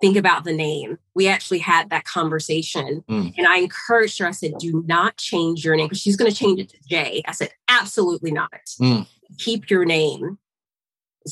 Think 0.00 0.16
about 0.16 0.44
the 0.44 0.52
name. 0.52 0.98
We 1.14 1.28
actually 1.28 1.60
had 1.60 1.90
that 1.90 2.04
conversation. 2.04 3.04
Mm. 3.08 3.34
And 3.38 3.46
I 3.46 3.58
encouraged 3.58 4.18
her, 4.18 4.26
I 4.26 4.32
said, 4.32 4.54
do 4.58 4.82
not 4.86 5.16
change 5.16 5.64
your 5.64 5.76
name 5.76 5.86
because 5.86 6.00
she's 6.00 6.16
going 6.16 6.30
to 6.30 6.36
change 6.36 6.60
it 6.60 6.70
to 6.70 6.76
Jay. 6.88 7.22
I 7.26 7.32
said, 7.32 7.50
absolutely 7.68 8.32
not. 8.32 8.52
Mm. 8.80 9.06
Keep 9.38 9.70
your 9.70 9.84
name. 9.84 10.38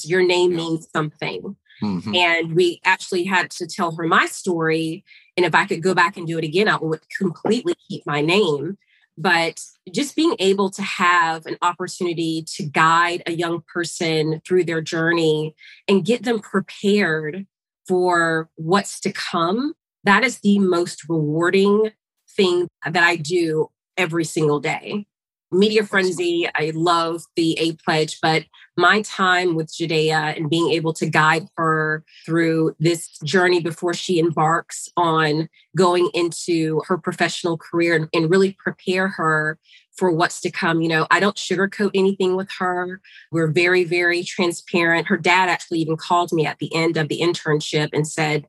Your 0.04 0.24
name 0.24 0.54
means 0.54 0.88
something. 0.90 1.56
Mm-hmm. 1.82 2.14
And 2.14 2.54
we 2.54 2.80
actually 2.84 3.24
had 3.24 3.50
to 3.52 3.66
tell 3.66 3.94
her 3.96 4.06
my 4.06 4.26
story. 4.26 5.04
And 5.36 5.44
if 5.44 5.54
I 5.54 5.66
could 5.66 5.82
go 5.82 5.94
back 5.94 6.16
and 6.16 6.26
do 6.26 6.38
it 6.38 6.44
again, 6.44 6.68
I 6.68 6.76
would 6.76 7.00
completely 7.18 7.74
keep 7.88 8.06
my 8.06 8.20
name 8.20 8.78
but 9.18 9.60
just 9.92 10.16
being 10.16 10.34
able 10.38 10.70
to 10.70 10.82
have 10.82 11.46
an 11.46 11.56
opportunity 11.62 12.44
to 12.56 12.64
guide 12.64 13.22
a 13.26 13.32
young 13.32 13.62
person 13.72 14.40
through 14.46 14.64
their 14.64 14.80
journey 14.80 15.54
and 15.86 16.04
get 16.04 16.24
them 16.24 16.38
prepared 16.38 17.46
for 17.86 18.48
what's 18.56 19.00
to 19.00 19.12
come 19.12 19.74
that 20.04 20.24
is 20.24 20.40
the 20.40 20.58
most 20.58 21.08
rewarding 21.08 21.90
thing 22.36 22.68
that 22.84 23.02
i 23.02 23.16
do 23.16 23.68
every 23.96 24.24
single 24.24 24.60
day 24.60 25.06
Media 25.52 25.84
Frenzy, 25.84 26.48
I 26.54 26.72
love 26.74 27.24
the 27.36 27.56
A 27.60 27.72
Pledge, 27.74 28.18
but 28.22 28.44
my 28.76 29.02
time 29.02 29.54
with 29.54 29.72
Judea 29.72 30.34
and 30.36 30.48
being 30.48 30.70
able 30.72 30.94
to 30.94 31.06
guide 31.06 31.46
her 31.56 32.04
through 32.24 32.74
this 32.78 33.18
journey 33.22 33.60
before 33.60 33.92
she 33.92 34.18
embarks 34.18 34.88
on 34.96 35.48
going 35.76 36.08
into 36.14 36.80
her 36.86 36.96
professional 36.96 37.58
career 37.58 37.94
and, 37.94 38.08
and 38.14 38.30
really 38.30 38.56
prepare 38.58 39.08
her 39.08 39.58
for 39.94 40.10
what's 40.10 40.40
to 40.40 40.50
come. 40.50 40.80
You 40.80 40.88
know, 40.88 41.06
I 41.10 41.20
don't 41.20 41.36
sugarcoat 41.36 41.90
anything 41.94 42.34
with 42.34 42.50
her. 42.58 43.00
We're 43.30 43.52
very, 43.52 43.84
very 43.84 44.22
transparent. 44.22 45.08
Her 45.08 45.18
dad 45.18 45.50
actually 45.50 45.80
even 45.80 45.96
called 45.96 46.32
me 46.32 46.46
at 46.46 46.58
the 46.58 46.74
end 46.74 46.96
of 46.96 47.08
the 47.08 47.20
internship 47.20 47.90
and 47.92 48.08
said, 48.08 48.46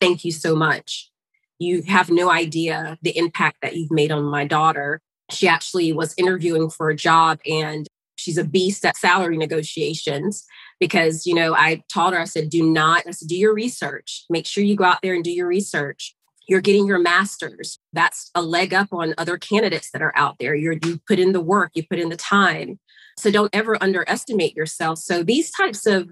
Thank 0.00 0.24
you 0.24 0.32
so 0.32 0.56
much. 0.56 1.12
You 1.60 1.82
have 1.82 2.10
no 2.10 2.28
idea 2.28 2.98
the 3.02 3.16
impact 3.16 3.58
that 3.62 3.76
you've 3.76 3.92
made 3.92 4.10
on 4.10 4.24
my 4.24 4.44
daughter 4.44 5.00
she 5.32 5.48
actually 5.48 5.92
was 5.92 6.14
interviewing 6.16 6.70
for 6.70 6.90
a 6.90 6.96
job 6.96 7.40
and 7.46 7.86
she's 8.16 8.38
a 8.38 8.44
beast 8.44 8.84
at 8.84 8.96
salary 8.96 9.36
negotiations 9.36 10.44
because 10.78 11.26
you 11.26 11.34
know 11.34 11.54
i 11.54 11.82
told 11.92 12.12
her 12.12 12.20
i 12.20 12.24
said 12.24 12.48
do 12.48 12.62
not 12.62 13.02
i 13.06 13.10
said 13.10 13.28
do 13.28 13.36
your 13.36 13.54
research. 13.54 14.24
Make 14.30 14.46
sure 14.46 14.64
you 14.64 14.76
go 14.76 14.84
out 14.84 14.98
there 15.02 15.14
and 15.14 15.24
do 15.24 15.30
your 15.30 15.46
research. 15.46 16.14
You're 16.48 16.60
getting 16.60 16.86
your 16.86 16.98
masters. 16.98 17.78
That's 17.92 18.30
a 18.34 18.42
leg 18.42 18.74
up 18.74 18.88
on 18.92 19.14
other 19.16 19.38
candidates 19.38 19.90
that 19.92 20.02
are 20.02 20.12
out 20.16 20.36
there. 20.38 20.54
You're 20.54 20.76
you 20.84 21.00
put 21.06 21.18
in 21.18 21.32
the 21.32 21.40
work 21.40 21.70
you 21.74 21.86
put 21.86 21.98
in 21.98 22.08
the 22.08 22.16
time. 22.16 22.78
So 23.18 23.30
don't 23.30 23.54
ever 23.54 23.82
underestimate 23.82 24.56
yourself. 24.56 24.98
So 24.98 25.22
these 25.22 25.50
types 25.50 25.86
of 25.86 26.10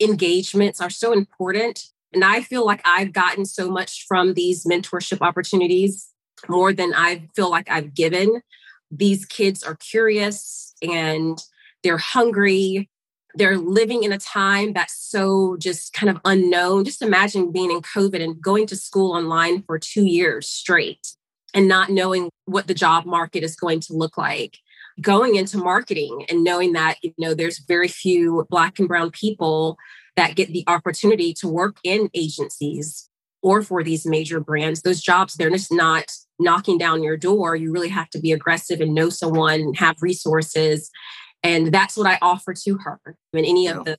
engagements 0.00 0.80
are 0.80 0.90
so 0.90 1.12
important. 1.12 1.84
And 2.14 2.24
i 2.24 2.40
feel 2.40 2.64
like 2.64 2.80
i've 2.86 3.12
gotten 3.12 3.44
so 3.44 3.70
much 3.70 4.06
from 4.08 4.32
these 4.32 4.64
mentorship 4.64 5.18
opportunities 5.20 6.08
more 6.48 6.72
than 6.72 6.92
I 6.94 7.28
feel 7.34 7.50
like 7.50 7.70
I've 7.70 7.94
given. 7.94 8.42
These 8.90 9.24
kids 9.24 9.62
are 9.62 9.76
curious 9.76 10.74
and 10.82 11.38
they're 11.82 11.98
hungry. 11.98 12.88
They're 13.34 13.58
living 13.58 14.02
in 14.02 14.12
a 14.12 14.18
time 14.18 14.72
that's 14.72 14.96
so 14.96 15.56
just 15.58 15.92
kind 15.92 16.10
of 16.10 16.20
unknown. 16.24 16.84
Just 16.84 17.02
imagine 17.02 17.52
being 17.52 17.70
in 17.70 17.82
COVID 17.82 18.22
and 18.22 18.40
going 18.40 18.66
to 18.68 18.76
school 18.76 19.12
online 19.12 19.62
for 19.62 19.78
two 19.78 20.04
years 20.04 20.48
straight 20.48 21.14
and 21.54 21.68
not 21.68 21.90
knowing 21.90 22.30
what 22.46 22.66
the 22.66 22.74
job 22.74 23.04
market 23.06 23.42
is 23.42 23.56
going 23.56 23.80
to 23.80 23.92
look 23.92 24.16
like 24.16 24.58
going 25.00 25.36
into 25.36 25.58
marketing 25.58 26.24
and 26.28 26.42
knowing 26.42 26.72
that 26.72 26.96
you 27.02 27.12
know 27.18 27.34
there's 27.34 27.58
very 27.58 27.88
few 27.88 28.46
black 28.50 28.78
and 28.78 28.88
brown 28.88 29.10
people 29.10 29.78
that 30.16 30.34
get 30.34 30.48
the 30.48 30.64
opportunity 30.66 31.32
to 31.32 31.46
work 31.46 31.76
in 31.84 32.10
agencies 32.14 33.07
or 33.42 33.62
for 33.62 33.82
these 33.82 34.04
major 34.04 34.40
brands 34.40 34.82
those 34.82 35.00
jobs 35.00 35.34
they're 35.34 35.50
just 35.50 35.72
not 35.72 36.06
knocking 36.38 36.78
down 36.78 37.02
your 37.02 37.16
door. 37.16 37.56
You 37.56 37.72
really 37.72 37.88
have 37.88 38.10
to 38.10 38.20
be 38.20 38.32
aggressive 38.32 38.80
and 38.80 38.94
know 38.94 39.10
someone, 39.10 39.74
have 39.74 39.96
resources. 40.00 40.90
And 41.42 41.72
that's 41.72 41.96
what 41.96 42.06
I 42.06 42.18
offer 42.20 42.54
to 42.54 42.78
her 42.78 43.00
and 43.04 43.46
any 43.46 43.68
of 43.68 43.84
the 43.84 43.96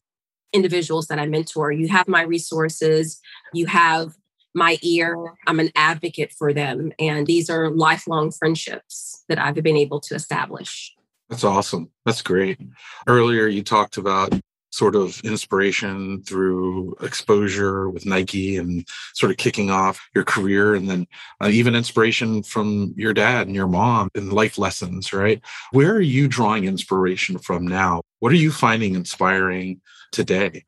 individuals 0.52 1.08
that 1.08 1.20
I 1.20 1.26
mentor. 1.26 1.72
You 1.72 1.88
have 1.90 2.08
my 2.08 2.22
resources, 2.22 3.20
you 3.54 3.66
have 3.68 4.16
my 4.56 4.78
ear. 4.82 5.16
I'm 5.46 5.60
an 5.60 5.70
advocate 5.76 6.34
for 6.38 6.54
them. 6.54 6.92
And 6.98 7.28
these 7.28 7.50
are 7.50 7.70
lifelong 7.70 8.32
friendships 8.32 9.24
that 9.30 9.38
I've 9.38 9.56
been 9.56 9.78
able 9.78 10.00
to 10.02 10.16
establish. 10.16 10.94
That's 11.30 11.44
awesome. 11.44 11.92
That's 12.06 12.24
great. 12.24 12.60
Earlier, 13.06 13.46
you 13.46 13.62
talked 13.62 13.98
about 13.98 14.34
sort 14.72 14.96
of 14.96 15.20
inspiration 15.22 16.22
through 16.24 16.96
exposure 17.02 17.90
with 17.90 18.06
Nike 18.06 18.58
and 18.58 18.88
sort 19.14 19.32
of 19.32 19.38
kicking 19.38 19.72
off 19.72 20.00
your 20.14 20.24
career 20.24 20.76
and 20.76 20.90
then 20.90 21.08
uh, 21.42 21.48
even 21.48 21.76
inspiration 21.76 22.44
from 22.44 22.94
your 22.96 23.14
dad 23.14 23.48
and 23.48 23.56
your 23.56 23.68
mom 23.68 24.10
and 24.16 24.32
life 24.32 24.58
lessons, 24.58 25.12
right? 25.12 25.42
Where 25.72 25.94
are 25.94 26.02
you 26.02 26.28
drawing 26.28 26.66
inspiration 26.66 27.40
from 27.40 27.68
now? 27.68 28.02
What 28.20 28.32
are 28.32 28.36
you 28.36 28.52
finding 28.52 28.96
inspiring 28.96 29.82
today? 30.12 30.66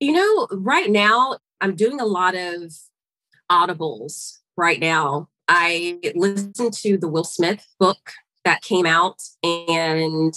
You 0.00 0.12
know, 0.12 0.48
right 0.50 0.90
now 0.90 1.38
I'm 1.60 1.76
doing 1.76 2.00
a 2.00 2.06
lot 2.06 2.34
of 2.34 2.72
audibles 3.50 4.38
right 4.56 4.80
now. 4.80 5.28
I 5.48 5.98
listened 6.14 6.72
to 6.74 6.96
the 6.96 7.08
Will 7.08 7.24
Smith 7.24 7.66
book 7.78 8.12
that 8.44 8.62
came 8.62 8.86
out 8.86 9.22
and 9.42 10.34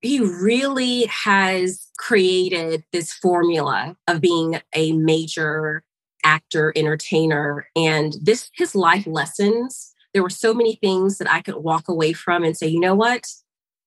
he 0.00 0.20
really 0.20 1.06
has 1.06 1.88
created 1.98 2.84
this 2.92 3.12
formula 3.12 3.96
of 4.06 4.20
being 4.20 4.60
a 4.74 4.92
major 4.92 5.82
actor, 6.24 6.72
entertainer. 6.76 7.68
And 7.74 8.14
this, 8.22 8.50
his 8.54 8.74
life 8.74 9.06
lessons, 9.06 9.94
there 10.12 10.22
were 10.22 10.30
so 10.30 10.52
many 10.52 10.76
things 10.76 11.18
that 11.18 11.30
I 11.30 11.40
could 11.40 11.56
walk 11.56 11.88
away 11.88 12.12
from 12.12 12.44
and 12.44 12.56
say, 12.56 12.66
you 12.66 12.80
know 12.80 12.94
what? 12.94 13.26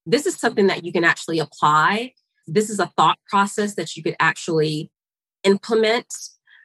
This 0.06 0.26
is 0.26 0.38
something 0.38 0.68
that 0.68 0.84
you 0.84 0.92
can 0.92 1.04
actually 1.04 1.40
apply. 1.40 2.14
This 2.48 2.70
is 2.70 2.80
a 2.80 2.92
thought 2.98 3.20
process 3.30 3.76
that 3.76 3.96
you 3.96 4.02
could 4.02 4.16
actually 4.20 4.92
implement. 5.44 6.14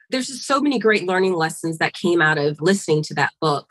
There's 0.09 0.27
just 0.27 0.45
so 0.45 0.61
many 0.61 0.79
great 0.79 1.05
learning 1.05 1.33
lessons 1.33 1.77
that 1.77 1.93
came 1.93 2.21
out 2.21 2.37
of 2.37 2.61
listening 2.61 3.03
to 3.03 3.13
that 3.15 3.33
book. 3.39 3.69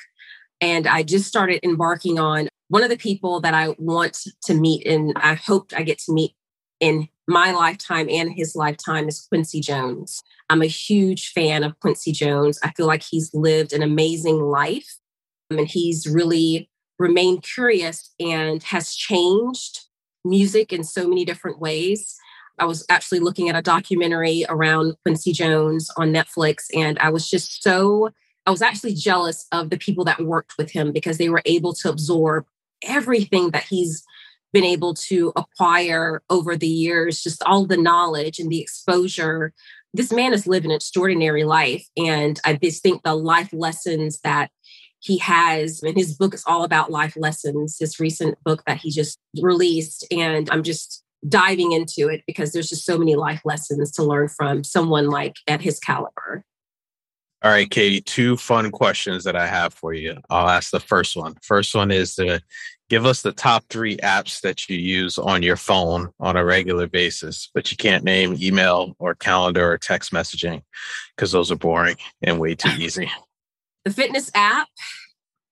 And 0.61 0.87
I 0.87 1.03
just 1.03 1.27
started 1.27 1.61
embarking 1.65 2.19
on 2.19 2.49
one 2.75 2.83
of 2.83 2.91
the 2.91 2.97
people 2.97 3.39
that 3.39 3.55
I 3.55 3.69
want 3.79 4.19
to 4.47 4.53
meet 4.53 4.85
and 4.85 5.13
I 5.15 5.35
hope 5.35 5.71
I 5.77 5.85
get 5.85 6.01
to 6.01 6.13
meet 6.13 6.35
in 6.81 7.09
my 7.29 7.53
lifetime 7.53 8.09
and 8.11 8.33
his 8.35 8.57
lifetime 8.57 9.07
is 9.07 9.29
Quincy 9.29 9.61
Jones. 9.61 10.21
I'm 10.51 10.61
a 10.61 10.67
huge 10.67 11.31
fan 11.31 11.63
of 11.63 11.79
Quincy 11.79 12.11
Jones. 12.11 12.59
I 12.65 12.73
feel 12.73 12.89
like 12.89 13.05
he's 13.05 13.33
lived 13.33 13.73
an 13.73 13.85
amazing 13.85 14.41
life 14.41 14.97
um, 15.53 15.59
and 15.59 15.69
he's 15.69 16.09
really 16.09 16.69
remained 16.99 17.45
curious 17.45 18.13
and 18.19 18.61
has 18.65 18.93
changed 18.97 19.83
music 20.25 20.73
in 20.73 20.83
so 20.83 21.07
many 21.07 21.25
different 21.25 21.61
ways. 21.61 22.17
I 22.59 22.65
was 22.65 22.85
actually 22.91 23.21
looking 23.21 23.49
at 23.49 23.55
a 23.55 23.63
documentary 23.63 24.47
around 24.49 24.97
Quincy 25.05 25.31
Jones 25.31 25.93
on 25.97 26.13
Netflix, 26.13 26.65
and 26.75 26.99
I 26.99 27.11
was 27.11 27.31
just 27.31 27.63
so, 27.63 28.11
I 28.47 28.51
was 28.51 28.63
actually 28.63 28.95
jealous 28.95 29.47
of 29.53 29.71
the 29.71 29.79
people 29.79 30.05
that 30.07 30.25
worked 30.25 30.55
with 30.59 30.73
him 30.73 30.91
because 30.91 31.19
they 31.19 31.29
were 31.29 31.43
able 31.45 31.73
to 31.75 31.89
absorb 31.89 32.47
everything 32.87 33.51
that 33.51 33.65
he's 33.65 34.05
been 34.53 34.65
able 34.65 34.95
to 34.95 35.33
acquire 35.37 36.23
over 36.31 36.57
the 36.57 36.69
years, 36.69 37.23
just 37.23 37.43
all 37.45 37.67
the 37.67 37.77
knowledge 37.77 38.39
and 38.39 38.51
the 38.51 38.61
exposure. 38.61 39.53
This 39.93 40.13
man 40.13 40.33
has 40.33 40.47
lived 40.47 40.65
an 40.65 40.71
extraordinary 40.71 41.45
life. 41.45 41.87
And 41.97 42.41
I 42.45 42.55
just 42.55 42.83
think 42.83 43.03
the 43.03 43.15
life 43.15 43.53
lessons 43.53 44.21
that 44.21 44.51
he 45.01 45.19
has, 45.19 45.83
and 45.83 45.97
his 45.97 46.15
book 46.15 46.33
is 46.33 46.45
all 46.47 46.65
about 46.65 46.91
life 46.91 47.15
lessons, 47.17 47.77
his 47.79 48.01
recent 48.01 48.39
book 48.45 48.63
that 48.67 48.79
he 48.79 48.91
just 48.91 49.19
released. 49.43 50.07
And 50.11 50.49
I'm 50.51 50.63
just 50.63 51.03
diving 51.29 51.73
into 51.73 52.09
it 52.09 52.23
because 52.27 52.53
there's 52.53 52.69
just 52.69 52.87
so 52.87 52.97
many 52.97 53.17
life 53.17 53.43
lessons 53.45 53.91
to 53.93 54.03
learn 54.03 54.29
from 54.29 54.65
someone 54.65 55.11
like 55.11 55.35
at 55.47 55.61
his 55.61 55.79
caliber. 55.79 56.45
All 57.43 57.51
right, 57.51 57.69
Katie, 57.69 58.01
two 58.01 58.39
fun 58.39 58.71
questions 58.71 59.25
that 59.25 59.37
I 59.37 59.47
have 59.47 59.75
for 59.75 59.93
you. 59.93 60.17
I'll 60.31 60.49
ask 60.49 60.71
the 60.71 60.81
first 60.81 61.15
one. 61.15 61.35
First 61.43 61.75
one 61.75 61.91
is 61.91 62.15
to 62.15 62.41
give 62.95 63.07
us 63.07 63.23
the 63.23 63.33
top 63.33 63.65
three 63.71 63.97
apps 63.97 64.41
that 64.43 64.71
you 64.71 64.79
use 64.79 65.19
on 65.19 65.43
your 65.43 65.57
phone 65.57 66.13
on 66.21 66.37
a 66.37 66.45
regular 66.45 66.87
basis, 66.87 67.51
but 67.53 67.69
you 67.73 67.77
can't 67.77 68.05
name 68.05 68.37
email 68.41 68.95
or 69.01 69.17
calendar 69.17 69.73
or 69.73 69.77
text 69.77 70.13
messaging 70.13 70.63
because 71.17 71.33
those 71.33 71.51
are 71.51 71.57
boring 71.57 71.97
and 72.23 72.39
way 72.39 72.55
too 72.55 72.71
easy. 72.79 73.11
The 73.85 73.93
fitness 73.93 74.31
app, 74.33 74.69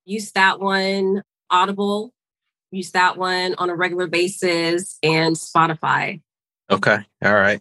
use 0.04 0.30
that 0.32 0.60
one. 0.60 1.24
Audible, 1.50 2.12
use 2.70 2.92
that 2.92 3.16
one 3.18 3.56
on 3.58 3.70
a 3.70 3.74
regular 3.74 4.06
basis, 4.06 4.96
and 5.02 5.34
Spotify. 5.34 6.22
Okay. 6.70 6.98
All 7.24 7.34
right. 7.34 7.60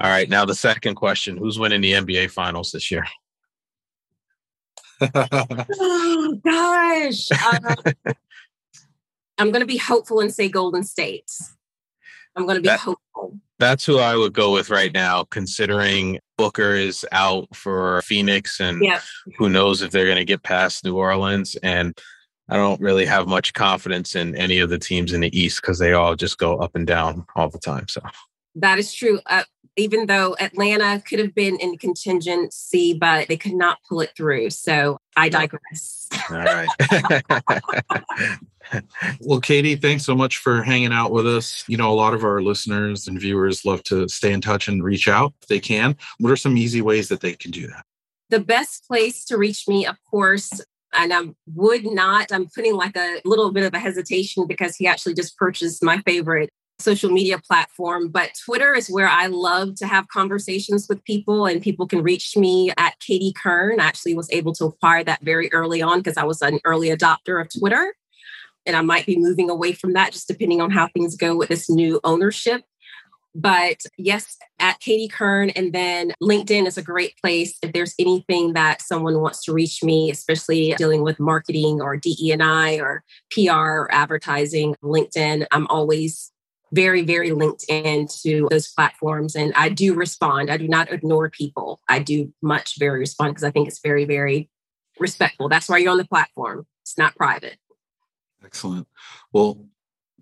All 0.00 0.08
right. 0.08 0.30
Now, 0.30 0.46
the 0.46 0.54
second 0.54 0.94
question 0.94 1.36
Who's 1.36 1.58
winning 1.58 1.82
the 1.82 1.92
NBA 1.92 2.30
finals 2.30 2.72
this 2.72 2.90
year? 2.90 3.04
oh, 5.14 6.40
gosh. 6.42 7.28
Uh, 7.30 8.12
I'm 9.40 9.50
going 9.50 9.60
to 9.60 9.66
be 9.66 9.78
hopeful 9.78 10.20
and 10.20 10.32
say 10.32 10.48
Golden 10.48 10.84
State. 10.84 11.30
I'm 12.36 12.44
going 12.44 12.56
to 12.56 12.60
be 12.62 12.68
that, 12.68 12.80
hopeful. 12.80 13.38
That's 13.58 13.86
who 13.86 13.98
I 13.98 14.14
would 14.14 14.34
go 14.34 14.52
with 14.52 14.68
right 14.68 14.92
now, 14.92 15.24
considering 15.24 16.18
Booker 16.36 16.74
is 16.74 17.06
out 17.10 17.48
for 17.56 18.02
Phoenix 18.02 18.60
and 18.60 18.82
yep. 18.82 19.00
who 19.38 19.48
knows 19.48 19.80
if 19.80 19.92
they're 19.92 20.04
going 20.04 20.18
to 20.18 20.26
get 20.26 20.42
past 20.42 20.84
New 20.84 20.96
Orleans. 20.96 21.56
And 21.62 21.98
I 22.50 22.56
don't 22.56 22.80
really 22.82 23.06
have 23.06 23.28
much 23.28 23.54
confidence 23.54 24.14
in 24.14 24.36
any 24.36 24.58
of 24.58 24.68
the 24.68 24.78
teams 24.78 25.14
in 25.14 25.22
the 25.22 25.38
East 25.38 25.62
because 25.62 25.78
they 25.78 25.94
all 25.94 26.16
just 26.16 26.36
go 26.36 26.56
up 26.56 26.76
and 26.76 26.86
down 26.86 27.24
all 27.34 27.48
the 27.48 27.58
time. 27.58 27.88
So 27.88 28.02
that 28.56 28.78
is 28.78 28.92
true. 28.92 29.20
Uh, 29.24 29.44
even 29.76 30.06
though 30.06 30.36
Atlanta 30.40 31.02
could 31.06 31.18
have 31.18 31.34
been 31.34 31.56
in 31.56 31.78
contingency, 31.78 32.94
but 32.94 33.28
they 33.28 33.36
could 33.36 33.54
not 33.54 33.78
pull 33.88 34.00
it 34.00 34.10
through. 34.16 34.50
So 34.50 34.98
I 35.16 35.28
digress. 35.28 36.08
All 36.30 36.38
right. 36.38 36.68
well, 39.20 39.40
Katie, 39.40 39.76
thanks 39.76 40.04
so 40.04 40.14
much 40.14 40.38
for 40.38 40.62
hanging 40.62 40.92
out 40.92 41.12
with 41.12 41.26
us. 41.26 41.64
You 41.68 41.76
know, 41.76 41.90
a 41.90 41.94
lot 41.94 42.14
of 42.14 42.24
our 42.24 42.42
listeners 42.42 43.06
and 43.08 43.20
viewers 43.20 43.64
love 43.64 43.82
to 43.84 44.08
stay 44.08 44.32
in 44.32 44.40
touch 44.40 44.68
and 44.68 44.82
reach 44.82 45.08
out 45.08 45.32
if 45.42 45.48
they 45.48 45.60
can. 45.60 45.96
What 46.18 46.30
are 46.30 46.36
some 46.36 46.56
easy 46.56 46.82
ways 46.82 47.08
that 47.08 47.20
they 47.20 47.34
can 47.34 47.50
do 47.50 47.66
that? 47.68 47.84
The 48.28 48.40
best 48.40 48.86
place 48.86 49.24
to 49.26 49.36
reach 49.36 49.66
me, 49.66 49.86
of 49.86 49.96
course, 50.08 50.60
and 50.92 51.12
I 51.12 51.20
would 51.54 51.84
not, 51.84 52.32
I'm 52.32 52.48
putting 52.48 52.74
like 52.74 52.96
a 52.96 53.20
little 53.24 53.52
bit 53.52 53.64
of 53.64 53.74
a 53.74 53.78
hesitation 53.78 54.46
because 54.46 54.76
he 54.76 54.86
actually 54.86 55.14
just 55.14 55.36
purchased 55.36 55.82
my 55.82 55.98
favorite 55.98 56.50
social 56.80 57.10
media 57.10 57.38
platform, 57.38 58.08
but 58.08 58.30
Twitter 58.44 58.74
is 58.74 58.88
where 58.88 59.08
I 59.08 59.26
love 59.26 59.74
to 59.76 59.86
have 59.86 60.08
conversations 60.08 60.86
with 60.88 61.04
people, 61.04 61.46
and 61.46 61.62
people 61.62 61.86
can 61.86 62.02
reach 62.02 62.36
me 62.36 62.72
at 62.76 62.98
Katie 63.00 63.32
Kern. 63.32 63.80
I 63.80 63.84
actually 63.84 64.14
was 64.14 64.30
able 64.32 64.52
to 64.54 64.66
acquire 64.66 65.04
that 65.04 65.22
very 65.22 65.52
early 65.52 65.82
on 65.82 65.98
because 65.98 66.16
I 66.16 66.24
was 66.24 66.42
an 66.42 66.60
early 66.64 66.88
adopter 66.88 67.40
of 67.40 67.48
Twitter. 67.56 67.94
And 68.66 68.76
I 68.76 68.82
might 68.82 69.06
be 69.06 69.16
moving 69.16 69.48
away 69.48 69.72
from 69.72 69.94
that 69.94 70.12
just 70.12 70.28
depending 70.28 70.60
on 70.60 70.70
how 70.70 70.88
things 70.88 71.16
go 71.16 71.34
with 71.36 71.48
this 71.48 71.70
new 71.70 71.98
ownership. 72.04 72.62
But 73.34 73.78
yes, 73.96 74.36
at 74.58 74.80
Katie 74.80 75.08
Kern. 75.08 75.50
And 75.50 75.72
then 75.72 76.12
LinkedIn 76.22 76.66
is 76.66 76.76
a 76.76 76.82
great 76.82 77.14
place 77.22 77.56
if 77.62 77.72
there's 77.72 77.94
anything 77.98 78.54
that 78.54 78.82
someone 78.82 79.20
wants 79.20 79.44
to 79.44 79.52
reach 79.52 79.82
me, 79.82 80.10
especially 80.10 80.74
dealing 80.76 81.02
with 81.02 81.20
marketing 81.20 81.80
or 81.80 81.96
DE&I 81.96 82.74
or 82.80 83.04
PR 83.30 83.50
or 83.50 83.94
advertising. 83.94 84.74
LinkedIn, 84.82 85.46
I'm 85.52 85.66
always 85.68 86.32
very, 86.72 87.02
very 87.02 87.32
linked 87.32 87.64
into 87.68 88.48
those 88.50 88.68
platforms. 88.68 89.34
And 89.34 89.52
I 89.56 89.68
do 89.68 89.94
respond. 89.94 90.50
I 90.50 90.56
do 90.56 90.68
not 90.68 90.92
ignore 90.92 91.28
people. 91.30 91.80
I 91.88 91.98
do 91.98 92.32
much 92.42 92.78
very 92.78 93.00
respond 93.00 93.32
because 93.32 93.44
I 93.44 93.50
think 93.50 93.68
it's 93.68 93.80
very, 93.80 94.04
very 94.04 94.48
respectful. 94.98 95.48
That's 95.48 95.68
why 95.68 95.78
you're 95.78 95.92
on 95.92 95.98
the 95.98 96.04
platform. 96.04 96.66
It's 96.82 96.96
not 96.96 97.16
private. 97.16 97.58
Excellent. 98.44 98.86
Well, 99.32 99.66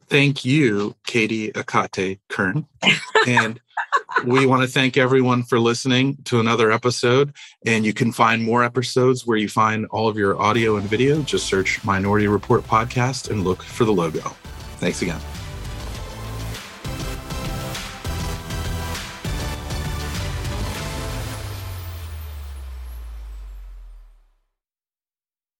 thank 0.08 0.44
you, 0.44 0.96
Katie 1.06 1.52
Akate 1.52 2.18
Kern. 2.28 2.66
and 3.26 3.60
we 4.24 4.46
want 4.46 4.62
to 4.62 4.68
thank 4.68 4.96
everyone 4.96 5.42
for 5.42 5.60
listening 5.60 6.16
to 6.24 6.40
another 6.40 6.72
episode. 6.72 7.32
And 7.64 7.84
you 7.84 7.92
can 7.92 8.12
find 8.12 8.42
more 8.42 8.64
episodes 8.64 9.26
where 9.26 9.36
you 9.38 9.48
find 9.48 9.86
all 9.86 10.08
of 10.08 10.16
your 10.16 10.40
audio 10.40 10.76
and 10.76 10.88
video. 10.88 11.22
Just 11.22 11.46
search 11.46 11.82
Minority 11.84 12.26
Report 12.26 12.64
Podcast 12.64 13.30
and 13.30 13.44
look 13.44 13.62
for 13.62 13.84
the 13.84 13.92
logo. 13.92 14.20
Thanks 14.78 15.02
again. 15.02 15.20